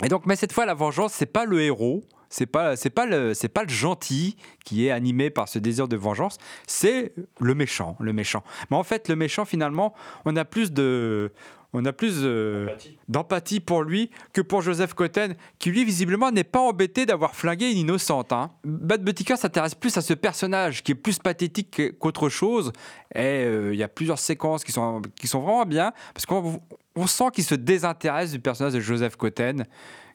[0.02, 3.06] Et donc, mais cette fois, la vengeance, c'est pas le héros, c'est pas, c'est pas
[3.06, 7.54] le, c'est pas le gentil qui est animé par ce désir de vengeance, c'est le
[7.54, 8.42] méchant, le méchant.
[8.70, 11.32] Mais en fait, le méchant, finalement, on a plus de,
[11.76, 12.68] on a plus euh,
[13.08, 17.70] d'empathie pour lui que pour Joseph Cotten, qui lui visiblement n'est pas embêté d'avoir flingué
[17.72, 18.32] une innocente.
[18.32, 18.52] Hein.
[18.64, 22.72] Bad Buttiker s'intéresse plus à ce personnage qui est plus pathétique que- qu'autre chose.
[23.14, 26.60] Et euh, il y a plusieurs séquences qui sont, qui sont vraiment bien parce qu'on
[26.96, 29.64] on sent qu'il se désintéresse du personnage de Joseph Cotten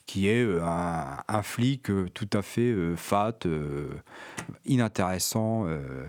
[0.06, 1.84] qui est euh, un, un flic
[2.14, 3.90] tout à fait fat, euh,
[4.66, 5.66] inintéressant.
[5.68, 6.08] euh.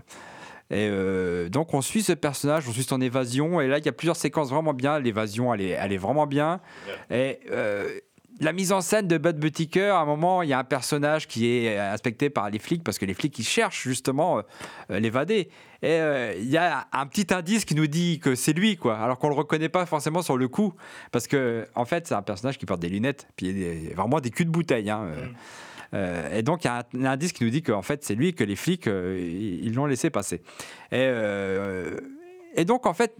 [0.71, 3.89] Et euh, donc on suit ce personnage, on suit son évasion, et là il y
[3.89, 4.99] a plusieurs séquences vraiment bien.
[4.99, 6.61] L'évasion, elle est, elle est vraiment bien.
[7.11, 7.89] Et euh,
[8.39, 11.27] la mise en scène de Bud Buttiker, à un moment, il y a un personnage
[11.27, 14.41] qui est inspecté par les flics, parce que les flics, ils cherchent justement euh,
[14.89, 15.49] euh, l'évadé.
[15.83, 18.97] Et euh, il y a un petit indice qui nous dit que c'est lui, quoi,
[18.97, 20.73] alors qu'on le reconnaît pas forcément sur le coup,
[21.11, 23.73] parce que en fait, c'est un personnage qui porte des lunettes, puis il y a
[23.89, 24.89] des- vraiment des culs de bouteille.
[24.89, 25.27] hein, euh.
[25.93, 28.33] Euh, et donc, il y a un, indice qui nous dit qu'en fait, c'est lui
[28.33, 30.37] que les flics, euh, ils l'ont laissé passer.
[30.91, 31.97] Et, euh,
[32.65, 33.15] donc, en fait,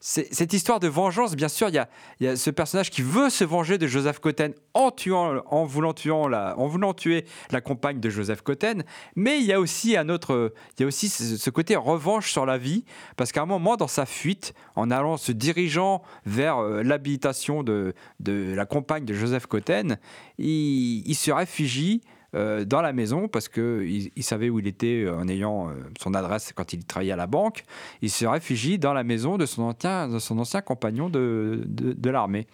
[0.00, 1.84] cette histoire de vengeance, bien sûr, il
[2.20, 5.92] y a, ce personnage qui veut se venger de Joseph Cotten en tuant, en voulant,
[6.28, 8.84] la, en voulant tuer la compagne de Joseph Cotten.
[9.16, 12.46] Mais il y a aussi un autre, il y a aussi ce, côté revanche sur
[12.46, 12.84] la vie,
[13.16, 17.94] parce qu'à un moment, dans sa fuite, en allant se dirigeant vers euh, l'habitation de,
[18.20, 19.98] de la compagne de Joseph Cotten,
[20.38, 22.02] il se réfugie
[22.34, 26.12] euh, dans la maison parce qu'il il savait où il était en ayant euh, son
[26.14, 27.64] adresse quand il travaillait à la banque.
[28.02, 32.10] Il se réfugie dans la maison de son ancien, de son ancien compagnon de, de,
[32.10, 32.46] l'armée.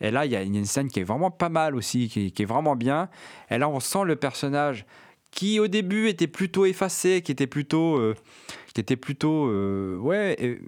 [0.00, 2.42] Et là, il y a une scène qui est vraiment pas mal aussi, qui, qui
[2.42, 3.08] est vraiment bien.
[3.50, 4.86] Et là, on sent le personnage
[5.30, 7.96] qui, au début, était plutôt effacé, qui était plutôt.
[7.98, 8.14] euh,
[8.74, 9.46] qui était plutôt.
[9.48, 10.36] euh, ouais.
[10.40, 10.58] euh,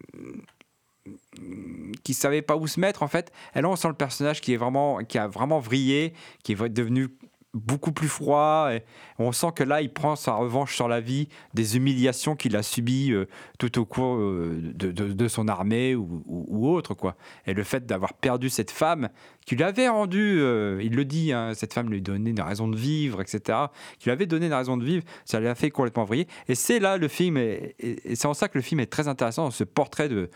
[2.03, 3.32] qui savait pas où se mettre en fait.
[3.55, 6.68] Et là, on sent le personnage qui est vraiment, qui a vraiment vrillé, qui est
[6.68, 7.09] devenu
[7.55, 8.70] beaucoup plus froid.
[8.72, 8.82] Et
[9.18, 12.62] on sent que là, il prend sa revanche sur la vie des humiliations qu'il a
[12.62, 13.26] subies euh,
[13.59, 16.94] tout au cours euh, de, son armée ou, autre.
[16.94, 17.16] Quoi.
[17.46, 19.09] Et le fait d'avoir perdu cette femme
[19.46, 22.68] qui lui avait rendu, euh, il le dit, hein, cette femme lui donnait une raison
[22.68, 23.59] de vivre, etc.,
[23.98, 26.26] qui lui avait donné une raison de vivre, ça l'a fait complètement vriller.
[26.48, 29.07] Et c'est là le film, et, et- c'est en ça que le film est très
[29.09, 30.28] intéressant, ce portrait de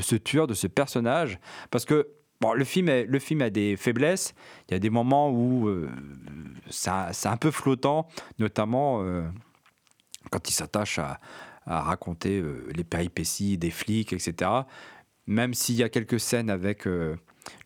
[0.00, 1.38] ce tueur, de ce personnage,
[1.70, 2.08] parce que
[2.40, 4.34] Bon, le film, est- le film a des faiblesses.
[4.68, 5.90] Il y a des moments où euh,
[6.70, 6.88] c'est
[7.28, 8.06] un peu flottant,
[8.38, 9.22] notamment euh,
[10.30, 11.18] quand il s'attache à,
[11.66, 14.50] à raconter euh, les péripéties des flics, etc.
[15.26, 17.16] Même s'il y a quelques scènes avec euh,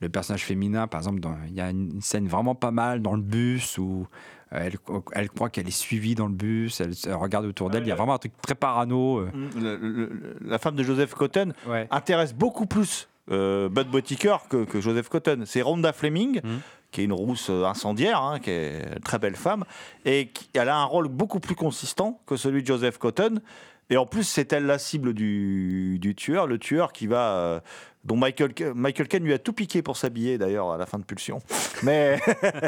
[0.01, 3.15] le personnage féminin, par exemple, dans- il y a une scène vraiment pas mal dans
[3.15, 4.07] le bus où
[4.51, 4.77] elle,
[5.13, 7.83] elle croit qu'elle est suivie dans le bus, elle, regarde autour d'elle.
[7.85, 9.19] Il y a vraiment un truc très parano.
[9.19, 9.31] euh.
[9.61, 11.87] Le- le- le- la femme de Joseph Cotton Ouais.
[11.91, 13.89] intéresse beaucoup plus euh, Bud
[14.49, 15.43] que, que Joseph Cotton.
[15.47, 16.41] C'est Rhonda Fleming,
[16.91, 19.65] qui est une rousse euh, incendiaire, hein, qui est une très belle femme,
[20.05, 23.41] et qui, elle a un rôle beaucoup plus consistant que celui de Joseph Cotton.
[23.93, 27.61] Et en plus, c'est elle la cible du, tueur, le tueur qui va, euh,
[28.05, 31.05] dont Michael, Michael Caine lui a tout piqué pour s'habiller d'ailleurs à la fin de
[31.05, 31.41] Pulsion.
[31.83, 32.19] Mais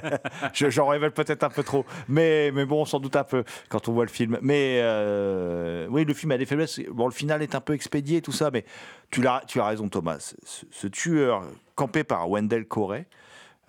[0.53, 1.87] je- j'en révèle peut-être un peu trop.
[2.09, 4.39] Mais, mais bon, sans doute un peu quand on voit le film.
[4.43, 6.79] Mais euh, oui, le film a des faiblesses.
[6.91, 8.51] Bon, le final est un peu expédié, tout ça.
[8.51, 8.67] Mais
[9.11, 10.19] tu, l'as- tu as raison, Thomas.
[10.45, 11.43] Ce, ce tueur
[11.75, 13.07] campé par Wendell Corey.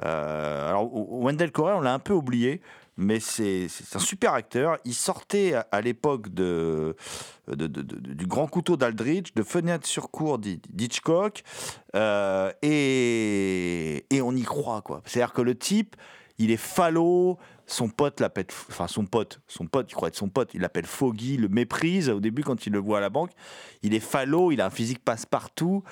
[0.03, 2.59] euh, alors, Wendell Corey, on l'a un peu oublié.
[2.97, 4.77] Mais c'est un super acteur.
[4.85, 6.95] Il sortait à, l'époque de,
[7.47, 11.43] du Grand Couteau d'Aldrich, de Fenêtre sur cour d'Hi- d'Hitchcock,
[11.95, 15.01] euh, et, et on y croit quoi.
[15.05, 15.97] C'est-à-dire que le type,
[16.37, 17.37] il est falot,
[17.67, 20.85] son pote l'appelle, enfin son pote, son pote, il croit être son pote, il l'appelle
[20.85, 23.31] Foggy, le méprise au début quand il le voit à la banque.
[23.83, 25.83] Il est falot, il a un physique passe-partout.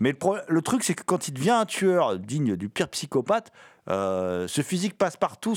[0.00, 2.88] Mais le, pro- le truc, c'est que quand il devient un tueur digne du pire
[2.88, 3.52] psychopathe,
[3.88, 5.54] euh, ce physique passe-partout,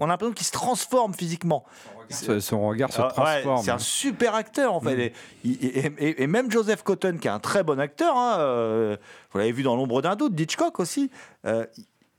[0.00, 1.64] on a l'impression qu'il se transforme physiquement.
[2.10, 3.62] Son regard se Ah, ouais, transforme.
[3.64, 4.96] c'est un super acteur en fait.
[5.44, 5.48] Mm.
[5.48, 8.96] Et, et- et- et même Joseph Cotton, qui est un très bon acteur, hein, euh,
[9.32, 11.10] vous l'avez vu dans L'ombre d'un doute, d'Hitchcock aussi,
[11.46, 11.64] euh,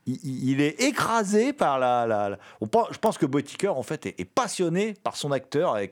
[0.06, 2.06] il, est écrasé par la.
[2.06, 5.32] la- la- on pense- je pense que Boetticher en fait est, est passionné par son
[5.32, 5.88] acteur et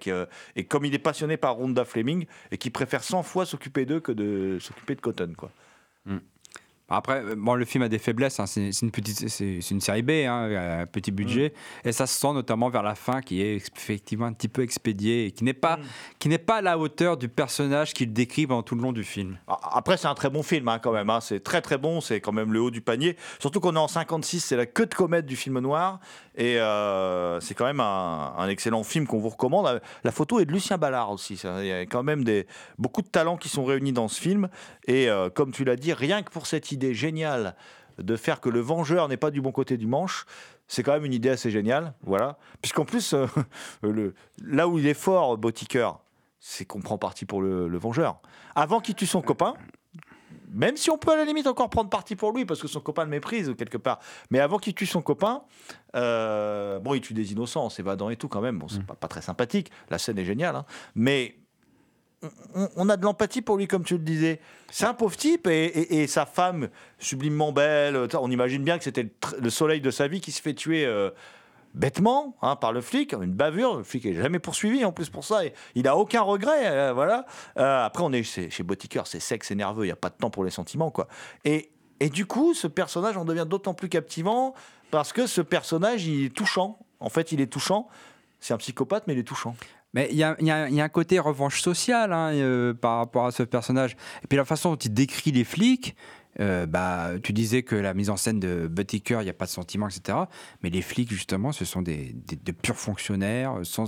[0.64, 4.12] comme il est passionné par Rhonda Fleming et qui préfère 100 fois s'occuper d'eux que
[4.12, 5.50] de s'occuper de Cotton quoi.
[6.06, 6.35] Mm.
[6.88, 8.38] Après, euh, bon, le film a des faiblesses.
[8.38, 8.46] hein.
[8.46, 11.52] C'est une petite, c'est une série B, hein, à petit budget,
[11.84, 15.26] et ça se sent notamment vers la fin, qui est effectivement un petit peu expédié
[15.26, 15.78] et qui n'est pas,
[16.18, 19.04] qui n'est pas à la hauteur du personnage qu'il décrit pendant tout le long du
[19.04, 19.36] film.
[19.48, 21.10] Après, c'est un très bon film hein, quand même.
[21.10, 21.20] hein.
[21.20, 22.00] C'est très très bon.
[22.00, 23.16] C'est quand même le haut du panier.
[23.40, 25.98] Surtout qu'on est en 56, c'est la queue de comète du film noir.
[26.38, 29.64] Et euh, c'est quand même un, un excellent film qu'on vous recommande.
[29.64, 31.36] La, la photo est de Lucien Ballard aussi.
[31.36, 31.62] ça.
[31.62, 32.46] Il y a quand même des,
[32.78, 34.48] beaucoup de talents qui sont réunis dans ce film.
[34.86, 37.54] Et euh, comme tu l'as dit, rien que pour cette idée géniale
[37.98, 40.26] de faire que le vengeur n'est pas du bon côté du manche.
[40.68, 42.38] C'est quand même une idée assez géniale, voilà.
[42.60, 43.26] Puisqu'en plus, euh,
[43.82, 45.90] le, là où il est fort, Botiker,
[46.40, 48.20] c'est qu'on prend parti pour le, le vengeur.
[48.54, 49.54] Avant qu'il tue son copain,
[50.52, 52.80] même si on peut à la limite encore prendre parti pour lui parce que son
[52.80, 54.00] copain le méprise quelque part.
[54.30, 55.42] Mais avant qu'il tue son copain,
[55.94, 58.58] euh, bon, il tue des innocents, en s'évadant et tout quand même.
[58.58, 59.70] Bon, c'est pas, pas très sympathique.
[59.90, 60.64] La scène est géniale, hein.
[60.94, 61.36] mais
[62.76, 64.40] on, a de l'empathie pour lui, comme tu le disais.
[64.70, 68.08] C'est un pauvre type et, et- et sa femme sublimement belle.
[68.20, 69.08] On imagine bien que c'était
[69.40, 70.84] le, soleil de sa vie qui se fait tuer.
[70.86, 71.10] euh,
[71.74, 73.76] bêtement hein, par le flic, une bavure.
[73.76, 75.44] Le flic est jamais poursuivi en plus pour ça.
[75.44, 76.66] Et il a aucun regret.
[76.66, 77.26] euh, voilà.
[77.58, 78.64] Euh, après, on est chez, chez
[79.04, 79.84] c'est sec, c'est nerveux.
[79.84, 81.06] Il n'y a pas de temps pour les sentiments, quoi.
[81.44, 84.54] Et, et du coup, ce personnage en devient d'autant plus captivant
[84.90, 86.78] parce que ce personnage, il est touchant.
[86.98, 87.88] En fait, il est touchant.
[88.40, 89.54] C'est un psychopathe, mais il est touchant.
[89.94, 93.96] Mais il y, a- un côté revanche sociale hein, euh, par rapport à ce personnage.
[94.22, 95.96] Et puis la façon dont il décrit les flics,
[96.38, 99.46] euh, bah, tu disais que la mise en scène de Buttiker, il n'y a pas
[99.46, 100.18] de sentiments, etc.
[100.62, 103.86] Mais les flics, justement, ce sont des, des- de purs fonctionnaires euh,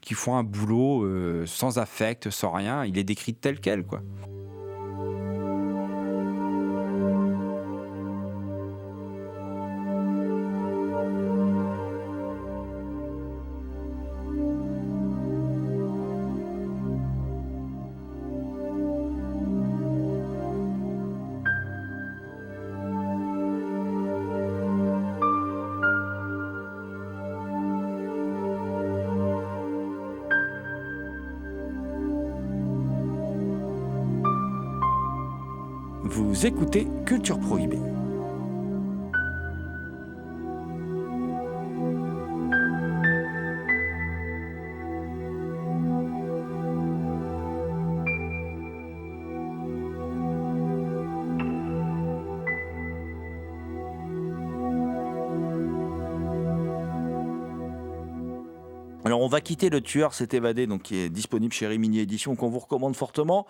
[0.00, 1.04] qui font un boulot
[1.46, 2.84] sans affect, sans rien.
[2.84, 4.00] Il est décrit tel quel, quoi.
[36.36, 37.78] Vous écoutez Culture Prohibée.
[59.06, 62.36] Alors on va quitter le tueur s'est évadé, donc qui est disponible chez Rimini Édition,
[62.36, 63.46] qu'on vous recommande fortement.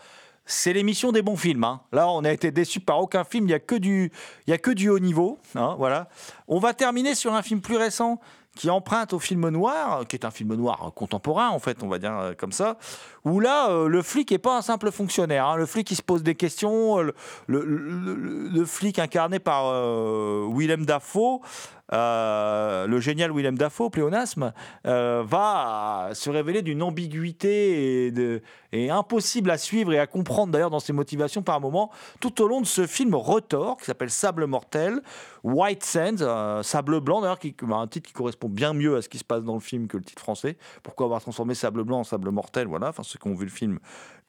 [0.49, 1.65] C'est l'émission des bons films.
[1.65, 1.81] hein.
[1.93, 3.47] Là, on a été déçus par aucun film.
[3.49, 4.13] Il y a que du,
[4.49, 5.39] a que du haut niveau.
[5.57, 6.09] hein, voilà.
[6.47, 8.21] On va terminer sur un film plus récent
[8.57, 11.99] qui emprunte au film noir, qui est un film noir contemporain en fait, on va
[11.99, 12.77] dire euh, comme ça,
[13.25, 15.47] où là euh, le flic est pas un simple fonctionnaire.
[15.47, 15.57] hein.
[15.57, 16.99] Le flic il se pose des questions.
[16.99, 17.15] Le,
[17.47, 21.41] le- flic incarné par euh, Willem Dafoe.
[21.93, 24.53] euh, le génial Willem Dafoe, pléonasme,
[24.87, 28.43] euh, va se révéler d'une ambiguïté et,
[28.73, 31.91] et impossible à suivre et à comprendre d'ailleurs dans ses motivations par moment,
[32.21, 35.01] tout au long de ce film retors qui s'appelle Sable mortel,
[35.47, 39.09] White Sands, Sable blanc d'ailleurs, qui bah, un titre qui correspond bien mieux à ce
[39.09, 40.57] qui se passe dans le film que le titre français.
[40.83, 43.51] Pourquoi avoir transformé Sable blanc en Sable mortel Voilà, enfin ceux qui ont vu le
[43.51, 43.79] film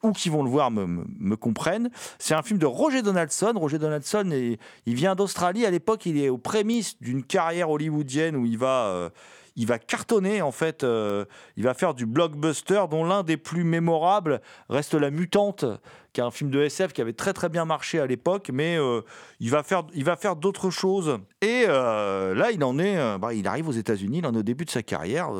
[0.04, 1.90] ou qui vont le voir me comprennent.
[2.20, 3.52] C'est un film de Roger Donaldson.
[3.56, 5.66] Roger Donaldson, est- il vient d'Australie.
[5.66, 9.10] À l'époque, il est aux prémices d'une carrière hollywoodienne où il va, euh,
[9.58, 10.84] il va cartonner en fait.
[10.84, 11.24] euh,
[11.56, 14.40] il va faire du blockbuster dont l'un des plus mémorables
[14.70, 15.64] reste La Mutante,
[16.12, 18.78] qui est un film de SF qui avait très très bien marché à l'époque, mais
[18.78, 19.02] euh,
[19.40, 21.18] il va faire, il va faire d'autres choses.
[21.42, 24.42] Et euh, là, il en est, bah, il arrive aux États-Unis, il en est au
[24.44, 25.30] début de sa carrière.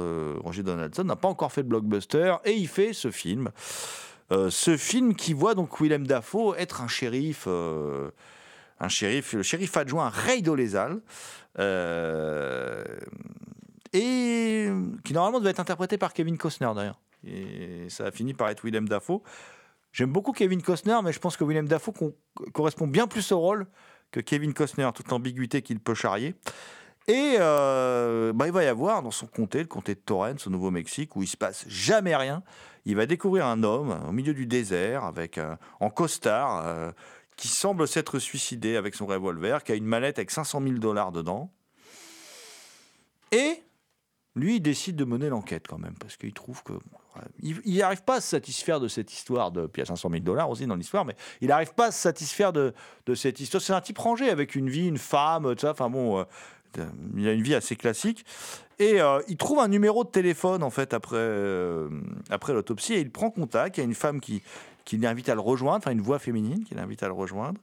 [0.42, 3.50] Roger Donaldson n'a pas encore fait de blockbuster et il fait ce film.
[4.30, 10.10] Ce film qui voit donc Willem Dafoe être un shérif, un shérif, le shérif adjoint
[10.10, 11.00] Ray Dolezal,
[13.92, 14.68] et
[15.04, 17.00] qui normalement devait être interprété par Kevin Costner d'ailleurs.
[17.24, 19.22] Et ça a fini par être Willem Dafoe.
[19.92, 21.92] J'aime beaucoup Kevin Costner, mais je pense que Willem Dafoe
[22.52, 23.66] correspond bien plus au rôle
[24.10, 26.34] que Kevin Costner, toute l'ambiguïté qu'il peut charrier.
[27.08, 30.50] Et euh, bah, il va y avoir dans son comté, le comté de Torrance au
[30.50, 32.42] Nouveau-Mexique, où il se passe jamais rien.
[32.84, 36.92] Il va découvrir un homme au milieu du désert, avec un- en costard, euh,
[37.36, 41.12] qui semble s'être suicidé avec son revolver, qui a une mallette avec 500 000 dollars
[41.12, 41.50] dedans.
[43.32, 43.62] Et
[44.38, 46.72] lui, il décide de mener l'enquête quand même, parce qu'il trouve que.
[47.42, 50.08] il n'arrive pas à se satisfaire de cette histoire, de, puis il y a 500
[50.10, 52.72] 000 dollars aussi dans l'histoire, mais il n'arrive pas à se satisfaire de,
[53.14, 53.62] cette histoire.
[53.62, 55.72] C'est un type rangé avec une vie, une femme, tout ça.
[55.72, 56.84] Enfin bon, euh,
[57.16, 58.24] il a une vie assez classique.
[58.78, 61.88] Et euh, il trouve un numéro de téléphone, en fait, après, euh,
[62.30, 63.76] après l'autopsie, et il prend contact.
[63.76, 64.42] Il y a une femme qui,
[64.84, 67.60] qui l'invite à le rejoindre, une voix féminine qui l'invite à le rejoindre.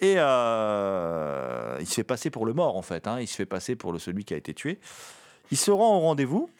[0.00, 3.06] Et il se fait passer pour le mort, en fait.
[3.06, 3.20] hein.
[3.20, 4.78] Il se fait passer pour le, celui qui a été tué.
[5.50, 6.50] Il se rend au rendez-vous,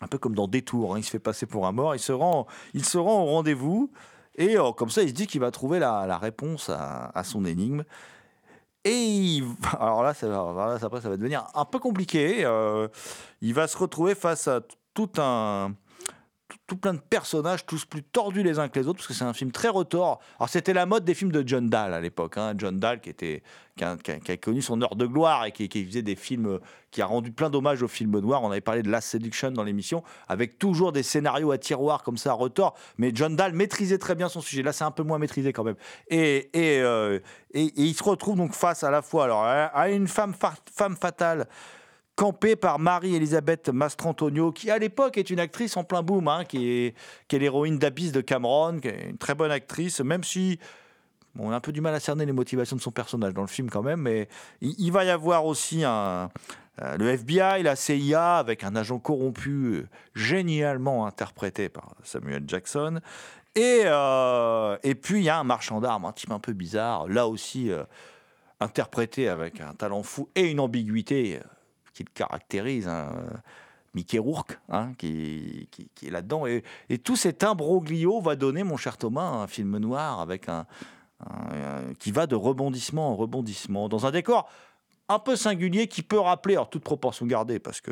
[0.00, 0.94] un peu comme dans Détour.
[0.94, 0.98] hein.
[0.98, 1.94] Il se fait passer pour un mort.
[1.94, 3.90] Il se rend, il se rend au rendez-vous.
[4.36, 7.44] Et euh, comme ça, il se dit qu'il va trouver la, la réponse à, son
[7.44, 7.84] énigme.
[8.84, 9.40] Et
[9.78, 12.44] alors là, ça, va- après, ça va devenir un peu compliqué.
[12.44, 12.88] Euh,
[13.40, 14.60] il va se retrouver face à
[14.94, 15.72] tout un
[16.70, 19.24] tout, plein de personnages, tous plus tordus les uns que les autres, parce que c'est
[19.24, 20.20] un film très retors.
[20.38, 22.38] Alors c'était la mode des films de John Dahl à l'époque.
[22.38, 22.54] hein.
[22.56, 23.42] John Dahl qui était
[23.76, 26.58] qui a, qui a- connu son heure de gloire et qui, faisait des films, euh,
[26.90, 28.42] qui a rendu plein d'hommages aux films noirs.
[28.42, 32.18] On avait parlé de Last Seduction dans l'émission, avec toujours des scénarios à tiroir comme
[32.18, 32.76] ça, retors.
[32.98, 34.62] Mais John Dahl maîtrisait très bien son sujet.
[34.62, 35.76] Là, c'est un peu moins maîtrisé quand même.
[36.08, 37.18] Et, euh,
[37.54, 40.34] il se retrouve donc face à la fois alors, à à une femme,
[40.72, 41.48] femme fatale
[42.20, 46.68] campée par Marie-Elisabeth Mastrantonio, qui à l'époque est une actrice en plein boom, hein, qui
[46.68, 46.94] est,
[47.32, 50.58] l'héroïne d'Abyss de Cameron, qui est une très bonne actrice, même si
[51.38, 53.46] on a un peu du mal à cerner les motivations de son personnage dans le
[53.46, 54.28] film quand même, mais
[54.60, 56.26] il, va y avoir aussi euh,
[56.76, 63.00] le FBI, la CIA, avec un agent corrompu euh, génialement interprété par Samuel Jackson.
[63.54, 67.08] Et, euh, et puis il y a un marchand d'armes, un type un peu bizarre,
[67.08, 67.70] là aussi
[68.60, 71.40] interprété avec un talent fou et une ambiguïté
[72.00, 72.88] qui le caractérise.
[72.88, 73.36] hein, euh,
[73.92, 75.68] Mickey Rourke, hein, qui,
[76.02, 76.46] est là-dedans.
[76.46, 76.62] Et,
[77.02, 80.64] tout cet imbroglio va donner, mon cher Thomas, un film noir avec un,
[81.98, 84.48] qui va de rebondissement en rebondissement, dans un décor
[85.08, 87.90] un peu singulier qui peut rappeler, alors toute proportion gardée, parce que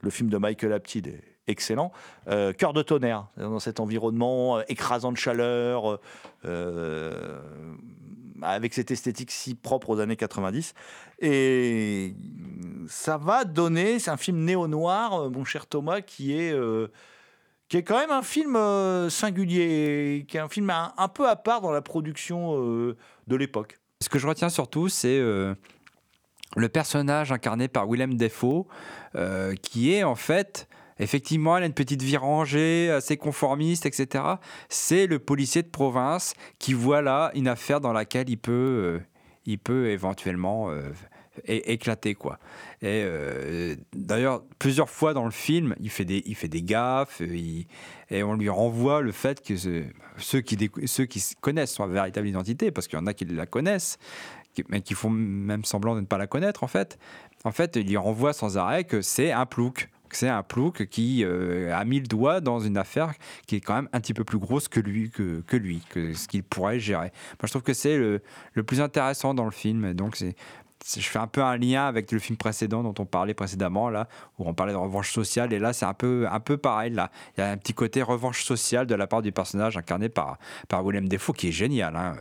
[0.00, 1.92] le film de Michael Apted est excellent,
[2.28, 6.00] euh, Cœur de tonnerre, dans cet environnement euh, écrasant de chaleur,
[8.42, 10.74] avec cette esthétique si propre aux années 90.
[11.20, 12.14] Et
[12.88, 16.88] ça va donner, c'est un film néo-noir, euh, mon cher Thomas, qui est, euh,
[17.68, 21.36] qui est quand même un film euh, singulier, qui est un film un, peu à
[21.36, 23.78] part dans la production de l'époque.
[24.00, 25.20] Ce que je retiens surtout, c'est
[26.56, 28.66] le personnage incarné par Willem Dafoe,
[29.14, 30.68] euh, qui est en fait
[30.98, 34.24] Effectivement, elle a une petite vie rangée, assez conformiste, etc.
[34.68, 39.00] C'est le policier de province qui voit là une affaire dans laquelle il peut, euh,
[39.44, 40.82] il peut éventuellement euh,
[41.46, 42.14] éclater.
[42.14, 42.38] Quoi.
[42.80, 47.20] Et euh, d'ailleurs, plusieurs fois dans le film, il fait des, il fait des gaffes
[47.20, 49.84] et on lui renvoie le fait que ce-
[50.18, 53.46] ceux, qui, ceux qui connaissent son véritable identité, parce qu'il y en a qui la
[53.46, 53.98] connaissent,
[54.68, 56.98] mais qui font même semblant de ne pas la connaître en fait,
[57.42, 59.88] en fait, il lui renvoie sans arrêt que c'est un plouc.
[60.16, 63.12] C'est un plouc qui euh, a mis le doigt dans une affaire
[63.46, 66.14] qui est quand même un petit peu plus grosse que lui, que, que lui, que
[66.14, 67.12] ce qu'il pourrait gérer.
[67.40, 68.20] Moi, je trouve que c'est le,
[68.64, 69.92] plus intéressant dans le film.
[69.94, 73.90] Donc, je fais un peu un lien avec le film précédent dont on parlait précédemment,
[73.90, 74.08] là,
[74.38, 75.52] où on parlait de revanche sociale.
[75.52, 76.92] Et là, c'est un peu, un peu pareil.
[76.92, 77.10] Là.
[77.36, 80.38] Il y a un petit côté revanche sociale de la part du personnage incarné par,
[80.68, 81.96] par Willem Dafoe qui est génial.
[81.96, 82.16] hein.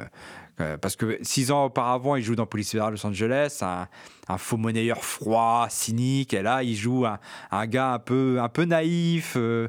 [0.61, 4.57] Euh, parce que six ans auparavant, il joue dans Police fédérale Los Angeles, un, faux
[4.57, 6.33] monnayeur froid, cynique.
[6.33, 9.35] Et là, il joue un, gars un peu, un peu naïf.
[9.35, 9.67] euh,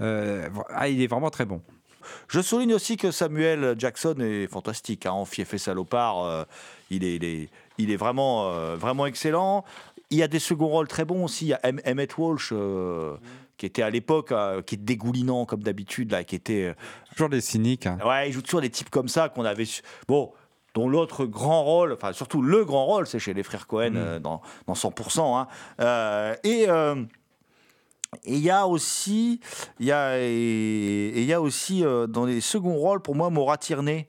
[0.00, 1.60] euh, ah, il est vraiment très bon.
[2.28, 5.06] Je souligne aussi que Samuel Jackson est fantastique.
[5.06, 6.46] Hein, en fief salopard,
[6.90, 7.48] il, est, il, est,
[7.78, 9.64] il est vraiment, vraiment excellent.
[10.10, 11.46] Il y a des seconds rôles très bons aussi.
[11.46, 12.52] Il y a Em- Emmett Walsh,
[13.56, 16.64] qui était à l'époque, euh, qui est dégoulinant comme d'habitude, là, qui était.
[16.64, 16.74] euh,
[17.12, 17.86] Toujours des cyniques.
[17.86, 17.98] hein.
[18.04, 19.64] Ouais, il joue toujours des types comme ça qu'on avait.
[19.64, 20.32] su- Bon,
[20.74, 24.18] dont l'autre grand rôle, enfin surtout le grand rôle, c'est chez les frères Cohen euh,
[24.18, 25.38] dans, dans 100%.
[25.38, 25.48] hein.
[25.80, 26.66] Euh, et
[28.24, 29.40] et il y a aussi,
[29.80, 33.58] il y a, et et y a aussi dans les seconds rôles, pour moi, Maura
[33.58, 34.06] Tierney,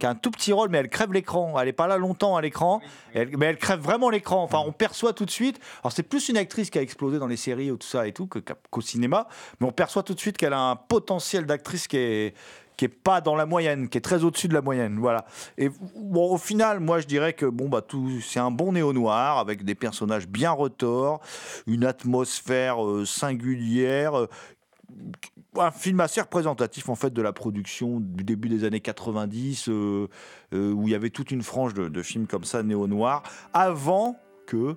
[0.00, 1.54] qui a un tout petit rôle, mais elle crève l'écran.
[1.60, 2.80] Elle n'est pas là longtemps à l'écran,
[3.14, 4.42] mais elle crève vraiment l'écran.
[4.42, 5.60] Enfin, on perçoit tout de suite.
[5.84, 8.12] Alors, c'est plus une actrice qui a explosé dans les séries ou tout ça et
[8.12, 8.28] tout
[8.70, 9.28] qu'au cinéma,
[9.60, 12.34] mais on perçoit tout de suite qu'elle a un potentiel d'actrice qui est
[12.76, 15.26] qui est pas dans la moyenne, qui est très au-dessus de la moyenne, voilà.
[15.58, 18.94] Et bon, au final, moi, je dirais que bon bah tout, c'est un bon néo
[18.94, 21.20] noir avec des personnages bien retors,
[21.66, 24.18] une atmosphère euh, singulière.
[24.18, 24.28] euh,
[25.56, 30.08] un film assez représentatif en fait de la production du début des années 90 euh,
[30.52, 33.22] euh, où il y avait toute une frange de, de films comme ça néo noir
[33.52, 34.76] avant que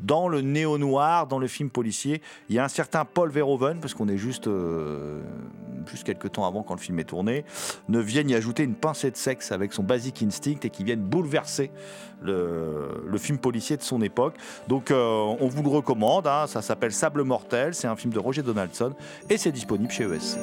[0.00, 2.20] dans le néo noir dans le film policier.
[2.48, 5.20] Il y a un certain Paul Verhoeven parce qu'on est juste euh,
[5.86, 7.44] juste quelques temps avant quand le film est tourné
[7.88, 11.00] ne vienne y ajouter une pincée de sexe avec son Basic Instinct et qui vienne
[11.00, 11.70] bouleverser
[12.22, 14.34] le, le film policier de son époque.
[14.68, 17.74] Donc euh, on vous le recommande hein, ça s'appelle Sable mortel.
[17.74, 18.94] C'est un film de Roger Donaldson
[19.28, 20.38] et c'est disponible chez ESC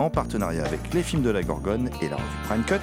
[0.00, 2.80] en partenariat avec les films de la Gorgone et la revue Prime Cut.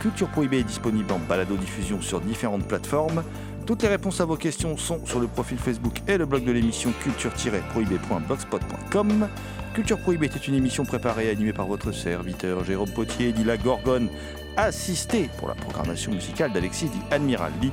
[0.00, 3.22] Culture Prohibée est disponible en balado-diffusion sur différentes plateformes.
[3.64, 6.50] Toutes les réponses à vos questions sont sur le profil Facebook et le blog de
[6.50, 9.28] l'émission culture-prohibée.blogspot.com.
[9.72, 13.56] Culture Prohibée était une émission préparée et animée par votre serviteur Jérôme Potier, dit la
[13.56, 14.08] Gorgone,
[14.56, 17.70] assisté pour la programmation musicale d'Alexis dit Admiral Lee.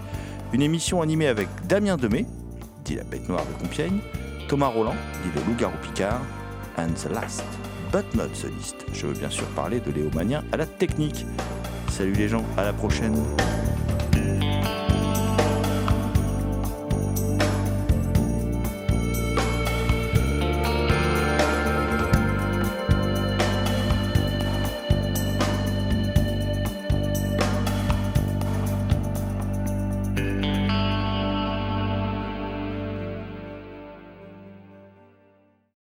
[0.54, 2.28] Une émission animée avec Damien Demey,
[2.86, 4.00] dit la bête noire de Compiègne,
[4.48, 6.22] Thomas Roland, dit le loup-garou Picard,
[6.78, 7.44] and the last,
[7.92, 8.86] the least.
[8.94, 11.26] Je veux bien sûr parler de Léo Magnien à la technique.
[11.90, 13.16] Salut les gens, à la prochaine.